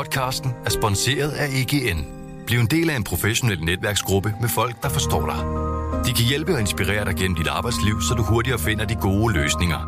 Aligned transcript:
Podcasten 0.00 0.50
er 0.64 0.70
sponsoreret 0.70 1.32
af 1.32 1.46
EGN. 1.60 2.00
Bliv 2.46 2.58
en 2.58 2.66
del 2.66 2.90
af 2.90 2.96
en 2.96 3.04
professionel 3.04 3.60
netværksgruppe 3.64 4.34
med 4.40 4.48
folk, 4.48 4.82
der 4.82 4.88
forstår 4.88 5.26
dig. 5.32 5.40
De 6.06 6.12
kan 6.18 6.26
hjælpe 6.30 6.52
og 6.52 6.60
inspirere 6.60 7.04
dig 7.04 7.14
gennem 7.16 7.36
dit 7.36 7.46
arbejdsliv, 7.46 8.00
så 8.08 8.14
du 8.14 8.22
hurtigere 8.22 8.58
finder 8.58 8.84
de 8.84 8.94
gode 8.94 9.34
løsninger. 9.34 9.80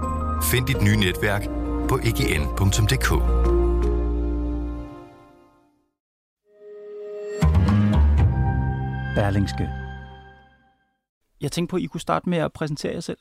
Find 0.51 0.67
dit 0.67 0.83
nye 0.83 0.97
netværk 0.97 1.43
på 1.89 1.95
egn.dk. 2.09 3.09
Berlingske. 9.17 9.69
Jeg 11.41 11.53
tænkte 11.53 11.71
på, 11.71 11.77
at 11.77 11.83
I 11.83 11.87
kunne 11.87 12.01
starte 12.01 12.29
med 12.29 12.39
at 12.39 12.53
præsentere 12.53 12.93
jer 12.93 13.01
selv. 13.01 13.19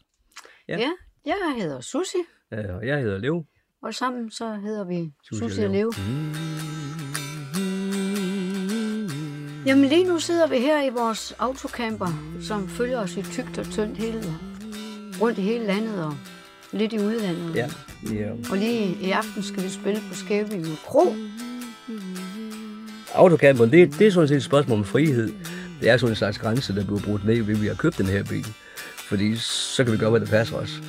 Ja. 0.67 0.77
ja, 0.77 0.89
jeg 1.25 1.53
hedder 1.57 1.81
Susi, 1.81 2.21
og 2.51 2.87
jeg 2.87 2.99
hedder 2.99 3.17
Lev. 3.17 3.45
Og 3.83 3.93
sammen 3.93 4.31
så 4.31 4.53
hedder 4.53 4.83
vi 4.83 5.11
Susie 5.23 5.49
Susi 5.49 5.61
og. 5.61 5.69
Leo. 5.69 5.93
Jamen 9.65 9.89
lige 9.89 10.03
nu 10.03 10.19
sidder 10.19 10.47
vi 10.47 10.57
her 10.57 10.83
i 10.83 10.89
vores 10.89 11.35
autocamper, 11.39 12.07
som 12.41 12.69
følger 12.69 12.99
os 12.99 13.17
i 13.17 13.21
tygt 13.21 13.57
og 13.57 13.65
tyndt 13.65 13.97
hele, 13.97 14.23
rundt 15.21 15.37
i 15.37 15.41
hele 15.41 15.65
landet 15.65 16.05
og 16.05 16.13
lidt 16.71 16.93
i 16.93 16.99
udlandet. 16.99 17.55
Ja, 17.55 17.69
ja. 18.13 18.31
Og 18.51 18.57
lige 18.57 18.97
i 19.01 19.11
aften 19.11 19.43
skal 19.43 19.63
vi 19.63 19.69
spille 19.69 20.01
på 20.09 20.15
Skæving 20.15 20.65
Kro. 20.85 21.15
Autocamperen, 23.13 23.71
det, 23.71 23.99
det 23.99 24.07
er 24.07 24.11
sådan 24.11 24.27
set 24.27 24.37
et 24.37 24.43
spørgsmål 24.43 24.79
om 24.79 24.85
frihed. 24.85 25.33
Det 25.81 25.89
er 25.89 25.97
sådan 25.97 26.11
en 26.11 26.15
slags 26.15 26.37
grænse, 26.37 26.75
der 26.75 26.85
bliver 26.85 27.01
brudt 27.01 27.25
ned, 27.25 27.43
ved 27.43 27.55
vi 27.55 27.67
har 27.67 27.75
købt 27.75 27.97
den 27.97 28.05
her 28.05 28.23
bil. 28.23 28.47
Fordi 28.97 29.35
så 29.35 29.83
kan 29.83 29.93
vi 29.93 29.97
gøre, 29.97 30.09
hvad 30.09 30.19
der 30.19 30.27
passer 30.27 30.55
os. 30.55 30.81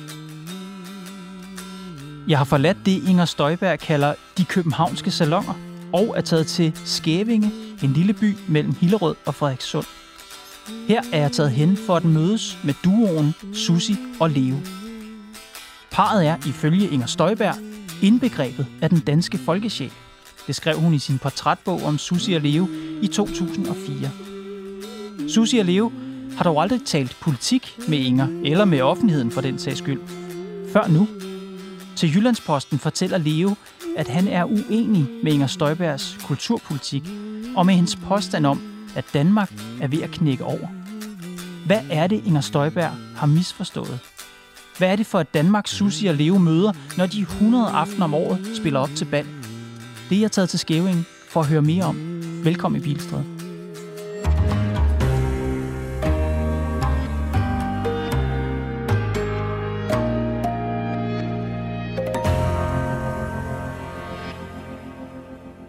Jeg 2.27 2.37
har 2.37 2.45
forladt 2.45 2.77
det, 2.85 3.07
Inger 3.07 3.25
Støjberg 3.25 3.79
kalder 3.79 4.13
de 4.37 4.45
københavnske 4.45 5.11
salonger, 5.11 5.53
og 5.93 6.13
er 6.17 6.21
taget 6.21 6.47
til 6.47 6.73
Skævinge, 6.85 7.51
en 7.83 7.93
lille 7.93 8.13
by 8.13 8.35
mellem 8.47 8.75
Hillerød 8.81 9.15
og 9.25 9.35
Frederikssund. 9.35 9.85
Her 10.87 11.01
er 11.13 11.17
jeg 11.17 11.31
taget 11.31 11.51
hen 11.51 11.77
for 11.85 11.95
at 11.95 12.05
mødes 12.05 12.57
med 12.63 12.73
duoen 12.83 13.35
Susi 13.53 13.95
og 14.19 14.29
Leo. 14.29 14.55
Paret 15.91 16.27
er, 16.27 16.37
ifølge 16.47 16.89
Inger 16.89 17.07
Støjberg, 17.07 17.55
indbegrebet 18.01 18.65
af 18.81 18.89
den 18.89 18.99
danske 18.99 19.37
folkesjæl. 19.37 19.91
Det 20.47 20.55
skrev 20.55 20.79
hun 20.79 20.93
i 20.93 20.99
sin 20.99 21.19
portrætbog 21.19 21.83
om 21.83 21.97
Susi 21.97 22.33
og 22.33 22.41
Leo 22.41 22.67
i 23.01 23.07
2004. 23.07 24.11
Susi 25.29 25.57
og 25.57 25.65
Leo 25.65 25.91
har 26.37 26.43
dog 26.43 26.61
aldrig 26.61 26.81
talt 26.85 27.17
politik 27.21 27.79
med 27.87 27.97
Inger, 27.97 28.27
eller 28.43 28.65
med 28.65 28.81
offentligheden 28.81 29.31
for 29.31 29.41
den 29.41 29.59
sags 29.59 29.77
skyld. 29.77 30.01
Før 30.73 30.87
nu. 30.87 31.07
Til 31.95 32.15
Jyllandsposten 32.15 32.79
fortæller 32.79 33.17
Leo, 33.17 33.55
at 33.97 34.07
han 34.07 34.27
er 34.27 34.43
uenig 34.43 35.07
med 35.23 35.33
Inger 35.33 35.47
Støjbergs 35.47 36.17
kulturpolitik, 36.23 37.03
og 37.55 37.65
med 37.65 37.73
hendes 37.73 37.95
påstand 37.95 38.45
om, 38.45 38.61
at 38.95 39.05
Danmark 39.13 39.53
er 39.81 39.87
ved 39.87 40.01
at 40.01 40.11
knække 40.11 40.43
over. 40.43 40.67
Hvad 41.65 41.81
er 41.91 42.07
det, 42.07 42.23
Inger 42.25 42.41
Støjberg 42.41 42.91
har 43.15 43.27
misforstået? 43.27 43.99
Hvad 44.77 44.91
er 44.91 44.95
det 44.95 45.05
for 45.05 45.19
et 45.19 45.33
Danmark, 45.33 45.67
Susi 45.67 46.07
og 46.07 46.15
Leo 46.15 46.37
møder, 46.37 46.73
når 46.97 47.05
de 47.05 47.21
100 47.21 47.67
aftener 47.67 48.05
om 48.05 48.13
året 48.13 48.51
spiller 48.57 48.79
op 48.79 48.89
til 48.95 49.05
bal? 49.05 49.25
Det 50.09 50.17
er 50.17 50.21
jeg 50.21 50.31
taget 50.31 50.49
til 50.49 50.59
Skæving 50.59 51.05
for 51.29 51.39
at 51.39 51.47
høre 51.47 51.61
mere 51.61 51.83
om. 51.83 51.95
Velkommen 52.43 52.81
i 52.81 52.83
Bilstræde. 52.83 53.32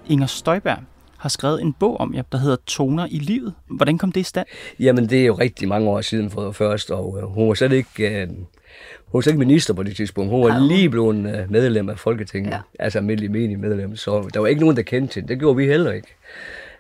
Inger 0.09 0.27
Støjberg 0.27 0.79
har 1.19 1.29
skrevet 1.29 1.63
en 1.63 1.73
bog 1.73 2.01
om 2.01 2.15
jer, 2.15 2.23
der 2.33 2.39
hedder 2.39 2.57
Toner 2.67 3.07
i 3.11 3.19
livet. 3.19 3.55
Hvordan 3.67 3.99
kom 3.99 4.13
det 4.13 4.21
i 4.21 4.25
stand? 4.25 4.47
Jamen, 4.81 5.09
det 5.09 5.21
er 5.21 5.27
jo 5.27 5.35
rigtig 5.35 5.69
mange 5.69 5.91
år 5.91 6.01
siden 6.01 6.31
for 6.31 6.53
først, 6.53 6.91
og 6.91 7.19
øh, 7.23 7.29
hun 7.29 7.49
var 7.49 7.55
slet 7.55 7.73
ikke... 7.73 8.23
Øh, 8.23 8.29
hun 8.29 9.19
var 9.19 9.21
slet 9.21 9.33
ikke 9.33 9.39
minister 9.39 9.75
på 9.75 9.83
det 9.83 9.97
tidspunkt. 9.97 10.31
Hun 10.31 10.45
var 10.45 10.67
lige 10.69 10.91
blevet 10.91 11.17
øh, 11.17 11.51
medlem 11.51 11.89
af 11.89 11.99
Folketinget. 11.99 12.51
Ja. 12.51 12.57
Ja. 12.57 12.85
Altså 12.85 12.99
almindelig 12.99 13.31
menig 13.31 13.59
medlem. 13.59 13.97
Så 13.97 14.31
der 14.35 14.41
var 14.41 14.47
ikke 14.47 14.61
nogen, 14.61 14.77
der 14.77 14.83
kendte 14.83 15.15
hende. 15.15 15.29
Det 15.29 15.39
gjorde 15.39 15.57
vi 15.57 15.67
heller 15.67 15.93
ikke. 15.93 16.09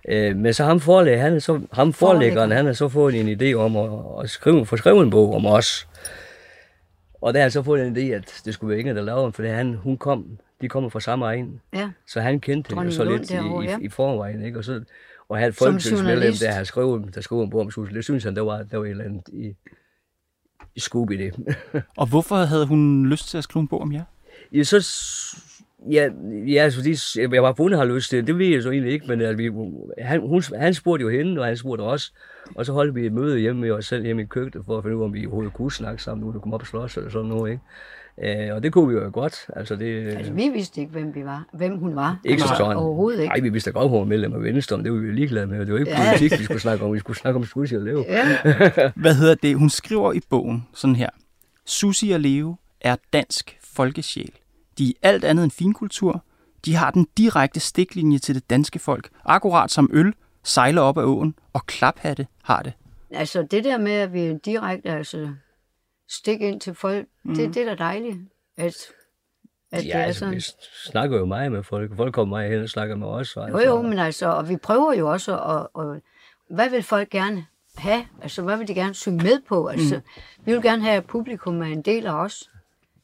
Øh, 0.08 0.36
men 0.36 0.54
så 0.54 0.64
ham, 0.64 0.80
forlæg, 0.80 1.20
han, 1.20 1.34
er 1.34 1.38
så, 1.38 1.60
ham 1.72 1.92
forlæggeren, 1.92 2.50
han 2.50 2.66
har 2.66 2.72
så 2.72 2.88
fået 2.88 3.14
en 3.14 3.40
idé 3.40 3.54
om 3.54 3.76
at, 3.76 3.90
at 4.24 4.30
skrive, 4.30 4.66
få 4.66 4.76
skrevet 4.76 5.02
en 5.04 5.10
bog 5.10 5.34
om 5.34 5.46
os. 5.46 5.88
Og 7.24 7.34
der 7.34 7.40
har 7.40 7.44
han 7.44 7.50
så 7.50 7.62
fået 7.62 7.86
en 7.86 7.96
idé, 7.96 8.00
at 8.00 8.42
det 8.44 8.54
skulle 8.54 8.70
være 8.70 8.78
Inger, 8.78 8.94
der 8.94 9.02
lavede 9.02 9.24
den, 9.24 9.32
for 9.32 9.42
han, 9.42 9.74
hun 9.74 9.98
kom, 9.98 10.38
de 10.60 10.68
kommer 10.68 10.90
fra 10.90 11.00
samme 11.00 11.24
egen. 11.24 11.60
Ja, 11.72 11.90
Så 12.06 12.20
han 12.20 12.40
kendte 12.40 12.68
hende 12.68 12.70
jo 12.70 12.76
Dronning 12.76 12.94
så 12.94 13.04
Lund 13.04 13.18
lidt 13.18 13.30
i, 13.30 13.34
derovre, 13.34 13.64
ja. 13.64 13.78
i, 13.78 13.84
i 13.84 13.88
forvejen, 13.88 14.42
ikke? 14.42 14.58
Og 14.58 14.64
så 14.64 14.84
og 15.28 15.38
han 15.38 15.52
folketingsmedlem, 15.52 16.32
der 16.40 16.52
har 16.52 16.64
skrevet, 16.64 17.14
der 17.14 17.20
skrev 17.20 17.40
en 17.40 17.50
bog 17.50 17.60
om 17.60 17.70
Susie, 17.70 17.96
det 17.96 18.04
synes 18.04 18.24
han, 18.24 18.36
der 18.36 18.42
var, 18.42 18.62
der 18.62 18.76
var 18.76 18.84
et 18.84 18.90
eller 18.90 19.04
andet 19.04 19.28
i, 19.32 19.54
i 20.74 20.80
skub 20.80 21.10
i 21.10 21.16
det. 21.16 21.56
Og 21.96 22.06
hvorfor 22.06 22.36
havde 22.36 22.66
hun 22.66 23.06
lyst 23.06 23.28
til 23.28 23.38
at 23.38 23.44
skrive 23.44 23.60
en 23.60 23.68
bog 23.68 23.80
om 23.80 23.92
jer? 23.92 24.04
ja, 24.52 24.62
så, 24.62 24.80
ja, 25.90 26.08
ja, 26.46 26.68
fordi 26.76 26.96
jeg 27.34 27.42
var 27.42 27.52
på, 27.52 27.62
hun 27.62 27.72
har 27.72 27.84
lyst 27.84 28.10
til 28.10 28.18
det, 28.18 28.26
det 28.26 28.38
ved 28.38 28.46
jeg 28.46 28.62
så 28.62 28.70
egentlig 28.70 28.92
ikke, 28.92 29.06
men 29.08 29.20
at 29.20 29.38
vi, 29.38 29.50
han, 29.98 30.20
hun, 30.20 30.42
han 30.58 30.74
spurgte 30.74 31.02
jo 31.02 31.08
hende, 31.08 31.40
og 31.40 31.46
han 31.46 31.56
spurgte 31.56 31.82
os, 31.82 32.12
og 32.54 32.66
så 32.66 32.72
holdt 32.72 32.94
vi 32.94 33.06
et 33.06 33.12
møde 33.12 33.38
hjemme 33.38 33.60
med 33.60 33.70
os 33.70 33.86
selv 33.86 34.04
hjemme 34.04 34.22
i 34.22 34.24
køkkenet, 34.24 34.66
for 34.66 34.78
at 34.78 34.84
finde 34.84 34.96
ud 34.96 35.02
af, 35.02 35.06
om 35.06 35.14
vi 35.14 35.26
overhovedet 35.26 35.52
kunne 35.52 35.72
snakke 35.72 36.02
sammen, 36.02 36.26
nu 36.26 36.32
du 36.32 36.38
kom 36.40 36.54
op 36.54 36.60
og 36.60 36.66
slås 36.66 36.96
eller 36.96 37.10
sådan 37.10 37.28
noget, 37.28 37.50
ikke? 37.50 37.62
Øh, 38.48 38.54
og 38.54 38.62
det 38.62 38.72
kunne 38.72 38.88
vi 38.88 38.94
jo 38.94 39.10
godt, 39.12 39.46
altså 39.56 39.76
det... 39.76 40.08
altså 40.08 40.32
vi 40.32 40.48
vidste 40.54 40.80
ikke, 40.80 40.92
hvem, 40.92 41.14
vi 41.14 41.24
var, 41.24 41.46
hvem 41.52 41.76
hun 41.78 41.96
var. 41.96 42.20
Ikke 42.24 42.42
så 42.42 42.48
Altså, 42.48 42.64
sådan. 42.64 42.76
Overhovedet 42.76 43.20
ikke. 43.20 43.28
Nej, 43.34 43.40
vi 43.40 43.48
vidste 43.48 43.70
da 43.72 43.78
godt, 43.78 43.90
hun 43.90 43.98
var 43.98 44.04
medlem 44.04 44.32
af 44.34 44.42
Venstre, 44.42 44.76
men 44.76 44.84
det 44.84 44.92
var 44.92 44.98
vi 44.98 45.06
jo 45.06 45.12
ligeglade 45.12 45.46
med. 45.46 45.60
Det 45.66 45.72
var 45.72 45.78
ikke 45.78 45.90
Ja. 45.90 46.08
politik, 46.10 46.38
vi 46.38 46.44
skulle 46.44 46.60
snakke 46.60 46.84
om. 46.84 46.92
Vi 46.94 46.98
skulle 46.98 47.16
snakke 47.18 47.36
om 47.38 47.44
Susie 47.44 47.78
og 47.78 47.84
Leo. 47.84 48.04
Ja, 48.08 48.22
Hvad 48.96 49.14
hedder 49.14 49.34
det? 49.34 49.56
Hun 49.56 49.70
skriver 49.70 50.12
i 50.12 50.20
bogen 50.30 50.66
sådan 50.74 50.96
her. 50.96 51.08
Susi 51.66 52.10
og 52.10 52.20
Leo 52.20 52.56
er 52.80 52.96
dansk 53.12 53.58
folkesjæl. 53.74 54.30
De 54.78 54.94
er 55.02 55.08
alt 55.08 55.24
andet 55.24 55.44
end 55.44 55.52
finkultur. 55.52 56.24
De 56.64 56.74
har 56.74 56.90
den 56.90 57.06
direkte 57.18 57.60
stiklinje 57.60 58.18
til 58.18 58.34
det 58.34 58.50
danske 58.50 58.78
folk. 58.78 59.08
Akkurat 59.24 59.70
som 59.70 59.90
øl 59.92 60.14
sejler 60.42 60.82
op 60.82 60.98
ad 60.98 61.04
åen, 61.04 61.34
og 61.52 61.66
klaphatte 61.66 62.26
har 62.42 62.62
det. 62.62 62.72
altså 63.10 63.42
det 63.50 63.64
der 63.64 63.78
med, 63.78 63.92
at 63.92 64.12
vi 64.12 64.34
direkte 64.44 64.90
altså, 64.90 65.28
stik 66.08 66.40
ind 66.40 66.60
til 66.60 66.74
folk, 66.74 67.06
mm. 67.22 67.34
det, 67.34 67.54
det 67.54 67.62
er 67.62 67.66
da 67.66 67.84
dejligt. 67.84 68.18
At, 68.56 68.76
at 69.72 69.84
Ja, 69.86 69.88
det 69.88 69.94
er 69.94 70.04
altså, 70.04 70.18
sådan. 70.18 70.34
vi 70.34 70.44
snakker 70.86 71.18
jo 71.18 71.24
meget 71.24 71.52
med 71.52 71.62
folk. 71.62 71.96
Folk 71.96 72.14
kommer 72.14 72.36
meget 72.36 72.50
hen 72.50 72.62
og 72.62 72.68
snakker 72.68 72.96
med 72.96 73.06
os. 73.06 73.36
Jo, 73.36 73.58
jo, 73.58 73.82
men 73.82 73.98
altså, 73.98 74.26
og 74.26 74.48
vi 74.48 74.56
prøver 74.56 74.94
jo 74.94 75.12
også 75.12 75.38
at, 75.38 75.82
at 75.82 76.00
hvad 76.50 76.70
vil 76.70 76.82
folk 76.82 77.10
gerne 77.10 77.46
have? 77.76 78.06
Altså, 78.22 78.42
hvad 78.42 78.56
vil 78.56 78.68
de 78.68 78.74
gerne 78.74 78.94
synge 78.94 79.24
med 79.24 79.40
på? 79.48 79.66
Altså, 79.66 79.94
mm. 79.96 80.22
vi 80.44 80.52
vil 80.52 80.62
gerne 80.62 80.82
have, 80.82 80.96
at 80.96 81.04
publikum 81.04 81.62
er 81.62 81.66
en 81.66 81.82
del 81.82 82.06
af 82.06 82.12
os. 82.12 82.50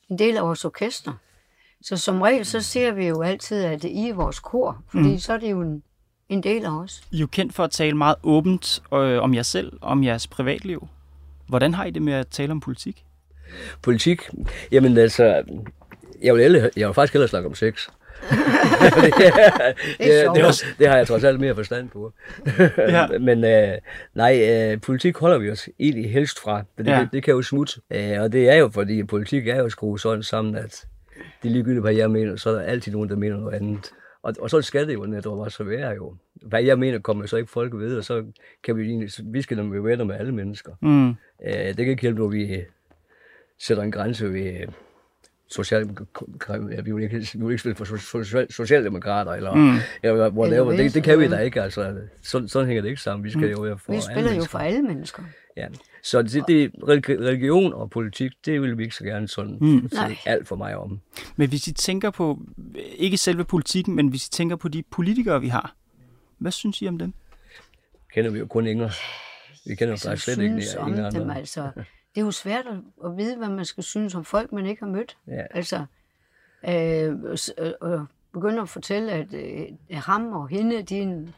En 0.09 0.19
del 0.19 0.37
af 0.37 0.43
vores 0.43 0.65
orkester. 0.65 1.13
Så 1.83 1.97
som 1.97 2.23
regel, 2.23 2.45
så 2.45 2.61
ser 2.61 2.93
vi 2.93 3.07
jo 3.07 3.23
altid, 3.23 3.65
at 3.65 3.85
I 3.85 4.09
er 4.09 4.15
vores 4.15 4.41
kor, 4.41 4.83
fordi 4.89 5.13
mm. 5.13 5.19
så 5.19 5.33
er 5.33 5.39
det 5.39 5.51
jo 5.51 5.61
en, 5.61 5.83
en 6.29 6.43
del 6.43 6.65
af 6.65 6.71
os. 6.71 7.03
I 7.11 7.17
er 7.17 7.21
jo 7.21 7.27
kendt 7.27 7.55
for 7.55 7.65
at 7.65 7.71
tale 7.71 7.97
meget 7.97 8.17
åbent 8.23 8.83
øh, 8.95 9.23
om 9.23 9.35
jer 9.35 9.43
selv, 9.43 9.73
om 9.81 10.05
jeres 10.05 10.27
privatliv. 10.27 10.89
Hvordan 11.47 11.75
har 11.75 11.85
I 11.85 11.91
det 11.91 12.03
med 12.03 12.13
at 12.13 12.27
tale 12.27 12.53
om 12.53 12.61
politik? 12.61 13.05
Politik, 13.83 14.23
jamen 14.73 14.99
altså, 14.99 15.43
jeg 16.23 16.35
vil, 16.35 16.43
hellere, 16.43 16.71
jeg 16.77 16.89
vil 16.89 16.95
faktisk 16.95 17.13
hellere 17.13 17.29
snakke 17.29 17.49
om 17.49 17.55
sex. 17.55 17.89
det, 18.31 18.95
det, 18.95 19.35
det, 19.99 20.35
det, 20.35 20.77
det 20.79 20.89
har 20.89 20.97
jeg 20.97 21.07
trods 21.07 21.25
alt 21.25 21.41
mere 21.41 21.55
forstand 21.55 21.89
på. 21.89 22.13
Ja. 22.79 23.07
Men 23.29 23.45
øh, 23.45 23.79
nej, 24.15 24.73
øh, 24.73 24.81
politik 24.81 25.17
holder 25.17 25.39
vi 25.39 25.51
os 25.51 25.69
egentlig 25.79 26.13
helst 26.13 26.41
fra. 26.43 26.63
For 26.77 26.83
det, 26.83 26.91
ja. 26.91 27.01
det, 27.01 27.09
det 27.13 27.23
kan 27.23 27.35
jo 27.35 27.43
smutte. 27.43 27.81
Øh, 27.91 28.21
og 28.21 28.33
det 28.33 28.51
er 28.51 28.55
jo, 28.55 28.71
fordi 28.75 29.03
politik 29.03 29.49
er 29.49 29.57
jo 29.57 29.69
skruet 29.69 30.01
sådan 30.01 30.23
sammen, 30.23 30.57
at 30.57 30.85
det 31.43 31.49
er 31.49 31.53
ligegyldigt, 31.53 31.83
hvad 31.83 31.95
jeg 31.95 32.11
mener, 32.11 32.37
så 32.37 32.51
er 32.51 32.55
der 32.55 32.61
altid 32.61 32.93
nogen, 32.93 33.09
der 33.09 33.17
mener 33.17 33.37
noget 33.37 33.55
andet. 33.55 33.93
Og, 34.23 34.35
og 34.41 34.51
så 34.51 34.63
skal 34.63 34.89
det 34.89 34.95
jo 34.95 35.07
netop 35.07 35.39
også 35.39 35.65
være 35.65 35.91
jo. 35.91 36.17
Hvad 36.43 36.63
jeg 36.63 36.79
mener, 36.79 36.99
kommer 36.99 37.27
så 37.27 37.37
ikke 37.37 37.51
folk 37.51 37.75
ved, 37.75 37.97
og 37.97 38.05
så 38.05 38.25
kan 38.65 38.77
vi 38.77 38.83
egentlig, 38.83 39.11
vi 39.25 39.43
skal 39.43 39.57
nemlig 39.57 39.73
være 39.73 39.91
venner 39.91 40.05
med 40.05 40.15
alle 40.15 40.33
mennesker. 40.33 40.73
Mm. 40.81 41.09
Øh, 41.09 41.67
det 41.67 41.77
kan 41.77 41.89
ikke 41.89 42.03
hjælpe, 42.03 42.21
når 42.21 42.29
vi 42.29 42.65
sætter 43.59 43.83
en 43.83 43.93
grænse 43.93 44.33
ved 44.33 44.67
social, 45.51 45.89
ja, 46.51 46.81
vi 46.81 46.93
vil 46.93 47.03
ikke, 47.03 47.17
vi 47.19 47.45
vil 47.45 47.51
ikke 47.51 47.59
spille 47.59 47.77
for 47.77 47.85
social, 47.97 48.53
socialdemokrater, 48.53 49.33
eller, 49.33 49.55
mm. 49.55 49.77
eller 50.03 50.31
whatever. 50.31 50.73
Det, 50.73 50.95
det 50.95 51.03
kan 51.03 51.19
vi 51.19 51.29
da 51.29 51.39
ikke, 51.39 51.63
altså. 51.63 51.97
Sådan, 52.23 52.49
sådan 52.49 52.67
hænger 52.67 52.83
det 52.83 52.89
ikke 52.89 53.03
sammen. 53.03 53.25
Vi 53.25 53.31
skal 53.31 53.51
jo 53.51 53.61
være 53.61 53.79
for 53.79 53.93
Vi 53.93 53.97
alle 53.97 54.05
spiller 54.05 54.23
jo 54.23 54.29
mennesker. 54.29 54.51
for 54.51 54.59
alle 54.59 54.83
mennesker. 54.83 55.23
Ja. 55.57 55.67
Så 56.03 56.23
det, 56.23 56.45
det, 56.49 56.71
religi- 56.71 57.21
religion 57.21 57.73
og 57.73 57.91
politik, 57.91 58.33
det 58.47 58.63
vil 58.63 58.79
vi 58.79 58.83
ikke 58.83 58.95
så 58.95 59.05
gerne 59.05 59.29
sådan 59.29 59.59
mm. 59.61 59.91
Alt 60.27 60.49
for 60.49 60.57
mig 60.57 60.77
om. 60.77 61.01
Men 61.37 61.49
hvis 61.49 61.67
I 61.67 61.73
tænker 61.73 62.11
på, 62.11 62.39
ikke 62.97 63.17
selve 63.17 63.45
politikken, 63.45 63.95
men 63.97 64.09
hvis 64.09 64.27
I 64.27 64.31
tænker 64.31 64.57
på 64.57 64.69
de 64.69 64.83
politikere, 64.91 65.41
vi 65.41 65.49
har, 65.49 65.75
hvad 66.39 66.53
synes 66.53 66.83
I 66.83 66.89
om 66.89 66.99
dem? 66.99 67.13
Kender 68.15 68.31
vi 68.31 68.39
jo 68.39 68.47
kun 68.47 68.67
Inger. 68.67 68.91
Vi 69.69 69.75
kender 69.75 69.93
jo 69.93 69.97
Som 69.97 70.11
faktisk 70.11 70.25
slet 70.25 70.45
ikke 70.45 70.63
synes 70.63 70.75
om 70.75 70.89
Inger 70.89 71.11
dem, 71.11 71.31
altså. 71.31 71.71
Det 72.15 72.21
er 72.21 72.25
jo 72.25 72.31
svært 72.31 72.65
at, 72.67 72.77
at 73.11 73.17
vide, 73.17 73.37
hvad 73.37 73.49
man 73.49 73.65
skal 73.65 73.85
synes 73.85 74.15
om 74.15 74.25
folk, 74.25 74.53
man 74.53 74.67
ikke 74.67 74.83
har 74.83 74.91
mødt. 74.91 75.17
Ja. 75.29 75.43
Altså, 75.51 75.85
øh, 76.69 77.37
s- 77.37 77.53
øh, 77.59 77.73
øh, 77.93 78.01
begynder 78.33 78.63
at 78.63 78.69
fortælle, 78.69 79.13
at 79.13 79.35
øh, 79.35 79.67
ham 79.93 80.33
og 80.33 80.49
hende, 80.49 80.83
de 80.83 80.99
er 80.99 81.03
en, 81.03 81.35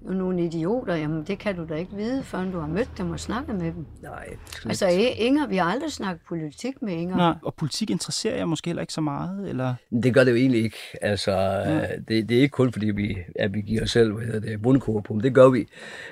nogle 0.00 0.44
idioter, 0.44 0.94
jamen 0.94 1.24
det 1.24 1.38
kan 1.38 1.56
du 1.56 1.64
da 1.68 1.74
ikke 1.74 1.96
vide, 1.96 2.22
før 2.22 2.44
du 2.44 2.58
har 2.58 2.66
mødt 2.66 2.90
dem 2.98 3.10
og 3.10 3.20
snakket 3.20 3.54
med 3.54 3.72
dem. 3.72 3.86
Nej, 4.02 4.28
skal 4.50 4.68
Altså 4.68 4.86
Inger, 5.16 5.46
vi 5.46 5.56
har 5.56 5.64
aldrig 5.70 5.92
snakket 5.92 6.22
politik 6.28 6.82
med 6.82 6.92
Inger. 6.92 7.16
Nej, 7.16 7.34
og 7.42 7.54
politik 7.54 7.90
interesserer 7.90 8.36
jeg 8.36 8.48
måske 8.48 8.68
heller 8.68 8.80
ikke 8.80 8.92
så 8.92 9.00
meget, 9.00 9.48
eller... 9.48 9.74
Det 10.02 10.14
gør 10.14 10.24
det 10.24 10.30
jo 10.30 10.36
egentlig 10.36 10.62
ikke. 10.64 10.78
Altså, 11.02 11.32
ja. 11.32 11.80
det, 12.08 12.28
det 12.28 12.36
er 12.36 12.40
ikke 12.40 12.52
kun 12.52 12.72
fordi, 12.72 12.86
vi, 12.90 13.16
at 13.36 13.54
vi 13.54 13.60
giver 13.60 13.82
os 13.82 13.90
selv 13.90 14.12
hvad 14.12 14.26
hedder 14.26 14.40
det, 14.40 14.62
bundkår 14.62 15.00
på, 15.00 15.20
det 15.22 15.34
gør 15.34 15.48
vi. 15.48 15.66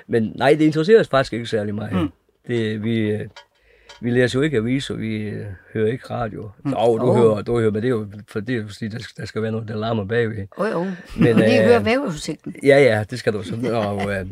Men 0.07 0.33
nej, 0.35 0.49
det 0.49 0.61
interesserer 0.65 0.99
os 0.99 1.07
faktisk 1.07 1.33
ikke 1.33 1.45
særlig 1.45 1.75
meget. 1.75 2.01
Mm. 2.01 2.09
Det, 2.47 2.83
vi, 2.83 2.99
øh, 2.99 3.27
vi 4.03 4.09
læser 4.09 4.39
jo 4.39 4.43
ikke 4.43 4.57
aviser, 4.57 4.95
vi 4.95 5.15
øh, 5.17 5.45
hører 5.73 5.87
ikke 5.87 6.05
radio. 6.09 6.49
Mm. 6.65 6.73
Og 6.73 6.99
du, 6.99 7.05
Åh. 7.05 7.17
hører, 7.17 7.41
du 7.41 7.59
hører, 7.59 7.71
men 7.71 7.81
det 7.81 7.87
er 7.87 7.89
jo 7.89 8.07
for 8.29 8.39
det 8.39 8.55
er 8.55 8.59
jo 8.61 8.67
fordi, 8.67 8.87
der, 8.87 8.99
skal- 8.99 9.21
der 9.21 9.25
skal 9.27 9.41
være 9.41 9.51
noget, 9.51 9.67
der 9.67 9.75
larmer 9.75 10.05
bagved. 10.05 10.47
Jo, 10.59 10.65
jo. 10.65 10.83
Men, 10.83 10.93
Men, 11.17 11.29
øh, 11.39 11.65
høre 11.67 11.85
væveudsigten. 11.85 12.55
Ja, 12.63 12.77
ja, 12.83 13.03
det 13.09 13.19
skal 13.19 13.33
du 13.33 13.43
så. 13.43 13.55
Og, 13.73 14.13
øh, 14.13 14.25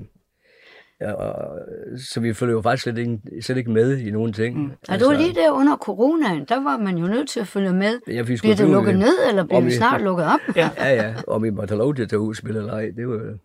og, 1.18 1.60
så 1.98 2.20
vi 2.20 2.34
følger 2.34 2.54
jo 2.56 2.62
faktisk 2.62 2.84
slet 2.84 2.98
ikke, 2.98 3.20
slet 3.42 3.58
ikke 3.58 3.72
med 3.72 3.98
i 3.98 4.12
nogen 4.12 4.34
ting. 4.34 4.58
Mm. 4.58 4.72
Og 4.90 5.00
det 5.00 5.08
var 5.08 5.14
lige 5.14 5.34
der 5.34 5.52
under 5.52 5.76
coronaen, 5.78 6.46
der 6.50 6.64
var 6.64 6.78
man 6.78 6.98
jo 6.98 7.08
nødt 7.08 7.30
til 7.30 7.40
at 7.40 7.48
følge 7.48 7.74
med. 7.74 8.00
Ja, 8.08 8.22
vi 8.22 8.38
Bliver 8.42 8.56
det 8.56 8.70
lukket 8.70 8.92
af- 8.92 8.98
ned, 8.98 9.14
eller 9.30 9.44
bliver 9.46 9.60
vi 9.62 9.66
vi- 9.66 9.72
snart 9.72 10.02
lukket 10.02 10.26
op? 10.26 10.40
Ja. 10.56 10.70
Ja, 10.78 10.94
ja, 10.94 11.14
om 11.28 11.44
vi 11.44 11.50
måtte 11.50 11.72
have 11.72 11.78
lov 11.80 11.96
til 11.96 12.04
at 12.04 12.10
tage 12.10 12.20
ud 12.20 12.30
og 12.30 12.36
spille 12.36 12.60
eller 12.60 12.74
ej, 12.74 12.92
det 12.96 13.08
var, 13.08 13.14
jo- 13.14 13.38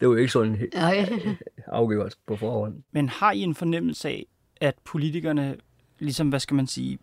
det 0.00 0.08
var 0.08 0.14
jo 0.14 0.16
ikke 0.16 0.32
sådan 0.32 0.54
helt 0.54 0.74
afgjort 1.66 2.14
på 2.26 2.36
forhånd. 2.36 2.74
Men 2.92 3.08
har 3.08 3.32
I 3.32 3.40
en 3.40 3.54
fornemmelse 3.54 4.08
af, 4.08 4.26
at 4.60 4.74
politikerne, 4.84 5.56
ligesom, 5.98 6.28
hvad 6.28 6.40
skal 6.40 6.54
man 6.54 6.66
sige, 6.66 6.98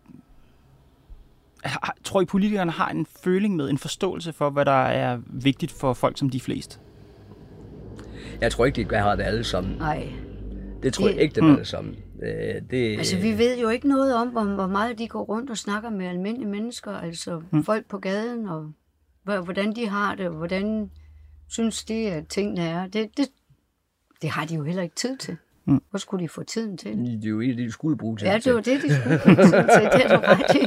har, 1.64 1.94
tror 2.04 2.20
I, 2.20 2.24
politikerne 2.24 2.70
har 2.70 2.88
en 2.88 3.06
føling 3.24 3.56
med, 3.56 3.70
en 3.70 3.78
forståelse 3.78 4.32
for, 4.32 4.50
hvad 4.50 4.64
der 4.64 4.72
er 4.72 5.18
vigtigt 5.26 5.72
for 5.72 5.92
folk 5.92 6.18
som 6.18 6.30
de 6.30 6.40
fleste? 6.40 6.78
Jeg 8.40 8.52
tror 8.52 8.64
ikke, 8.64 8.84
de 8.84 8.96
har 8.96 9.16
det 9.16 9.22
alle 9.22 9.44
sammen. 9.44 9.76
Nej. 9.78 10.12
Det 10.82 10.92
tror 10.94 11.06
jeg 11.06 11.16
Det- 11.16 11.22
ikke, 11.22 11.34
dem 11.34 11.50
alle 11.50 11.64
sammen. 11.64 11.96
Øh, 12.22 12.62
Det, 12.70 12.98
Altså, 12.98 13.16
vi 13.16 13.38
ved 13.38 13.58
jo 13.58 13.68
ikke 13.68 13.88
noget 13.88 14.14
om, 14.14 14.28
hvor, 14.28 14.44
hvor 14.44 14.66
meget 14.66 14.98
de 14.98 15.08
går 15.08 15.22
rundt 15.22 15.50
og 15.50 15.58
snakker 15.58 15.90
med 15.90 16.06
almindelige 16.06 16.48
mennesker, 16.48 16.90
altså 16.92 17.42
mm. 17.50 17.64
folk 17.64 17.88
på 17.88 17.98
gaden, 17.98 18.48
og 18.48 18.72
hvor- 19.22 19.40
hvordan 19.40 19.76
de 19.76 19.88
har 19.88 20.14
det, 20.14 20.26
og 20.28 20.34
hvordan 20.34 20.90
synes 21.48 21.84
de, 21.84 21.94
at 22.10 22.26
tingene 22.28 22.60
er. 22.62 22.86
Det, 22.86 23.16
det, 23.16 23.26
det 24.22 24.30
har 24.30 24.44
de 24.44 24.54
jo 24.54 24.62
heller 24.64 24.82
ikke 24.82 24.94
tid 24.94 25.16
til. 25.16 25.36
Mm. 25.64 25.82
Hvor 25.90 25.98
skulle 25.98 26.22
de 26.24 26.28
få 26.28 26.42
tiden 26.42 26.76
til? 26.78 26.96
Det 26.96 27.24
er 27.24 27.30
jo 27.30 27.40
det, 27.40 27.58
de 27.58 27.72
skulle 27.72 27.98
bruge 27.98 28.16
til. 28.18 28.26
Ja, 28.26 28.38
det 28.38 28.54
var 28.54 28.60
det, 28.60 28.82
de 28.82 28.94
skulle 29.00 29.18
få 29.18 29.28
tiden 29.28 29.50
til. 29.50 29.90
Det 29.92 30.04
er 30.04 30.16
du 30.16 30.22
ret 30.26 30.54
i. 30.54 30.66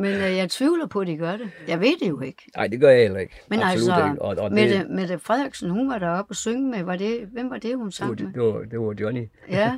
Men 0.00 0.14
øh, 0.14 0.36
jeg 0.36 0.50
tvivler 0.50 0.86
på, 0.86 1.00
at 1.00 1.06
de 1.06 1.16
gør 1.16 1.32
det. 1.36 1.50
Jeg 1.68 1.80
ved 1.80 1.98
det 2.00 2.08
jo 2.08 2.20
ikke. 2.20 2.42
Nej, 2.56 2.66
det 2.66 2.80
gør 2.80 2.90
jeg 2.90 3.02
heller 3.02 3.20
ikke. 3.20 3.40
Men 3.48 3.60
Absolut 3.62 3.92
altså, 3.92 4.10
ikke. 4.10 4.22
Og, 4.22 4.28
og 4.38 4.50
det, 4.50 4.52
Mette, 4.52 4.84
Mette 4.90 5.18
Frederiksen, 5.18 5.70
hun 5.70 5.88
var 5.90 5.98
deroppe 5.98 6.30
og 6.32 6.36
synge 6.36 6.70
med. 6.70 6.82
Var 6.82 6.96
det, 6.96 7.28
hvem 7.32 7.50
var 7.50 7.58
det, 7.58 7.76
hun 7.76 7.86
det, 7.86 7.94
sang 7.94 8.10
var, 8.10 8.24
med? 8.24 8.32
det, 8.32 8.42
var, 8.42 8.60
det 8.70 8.80
var 8.80 8.94
Johnny. 9.00 9.28
Ja, 9.50 9.72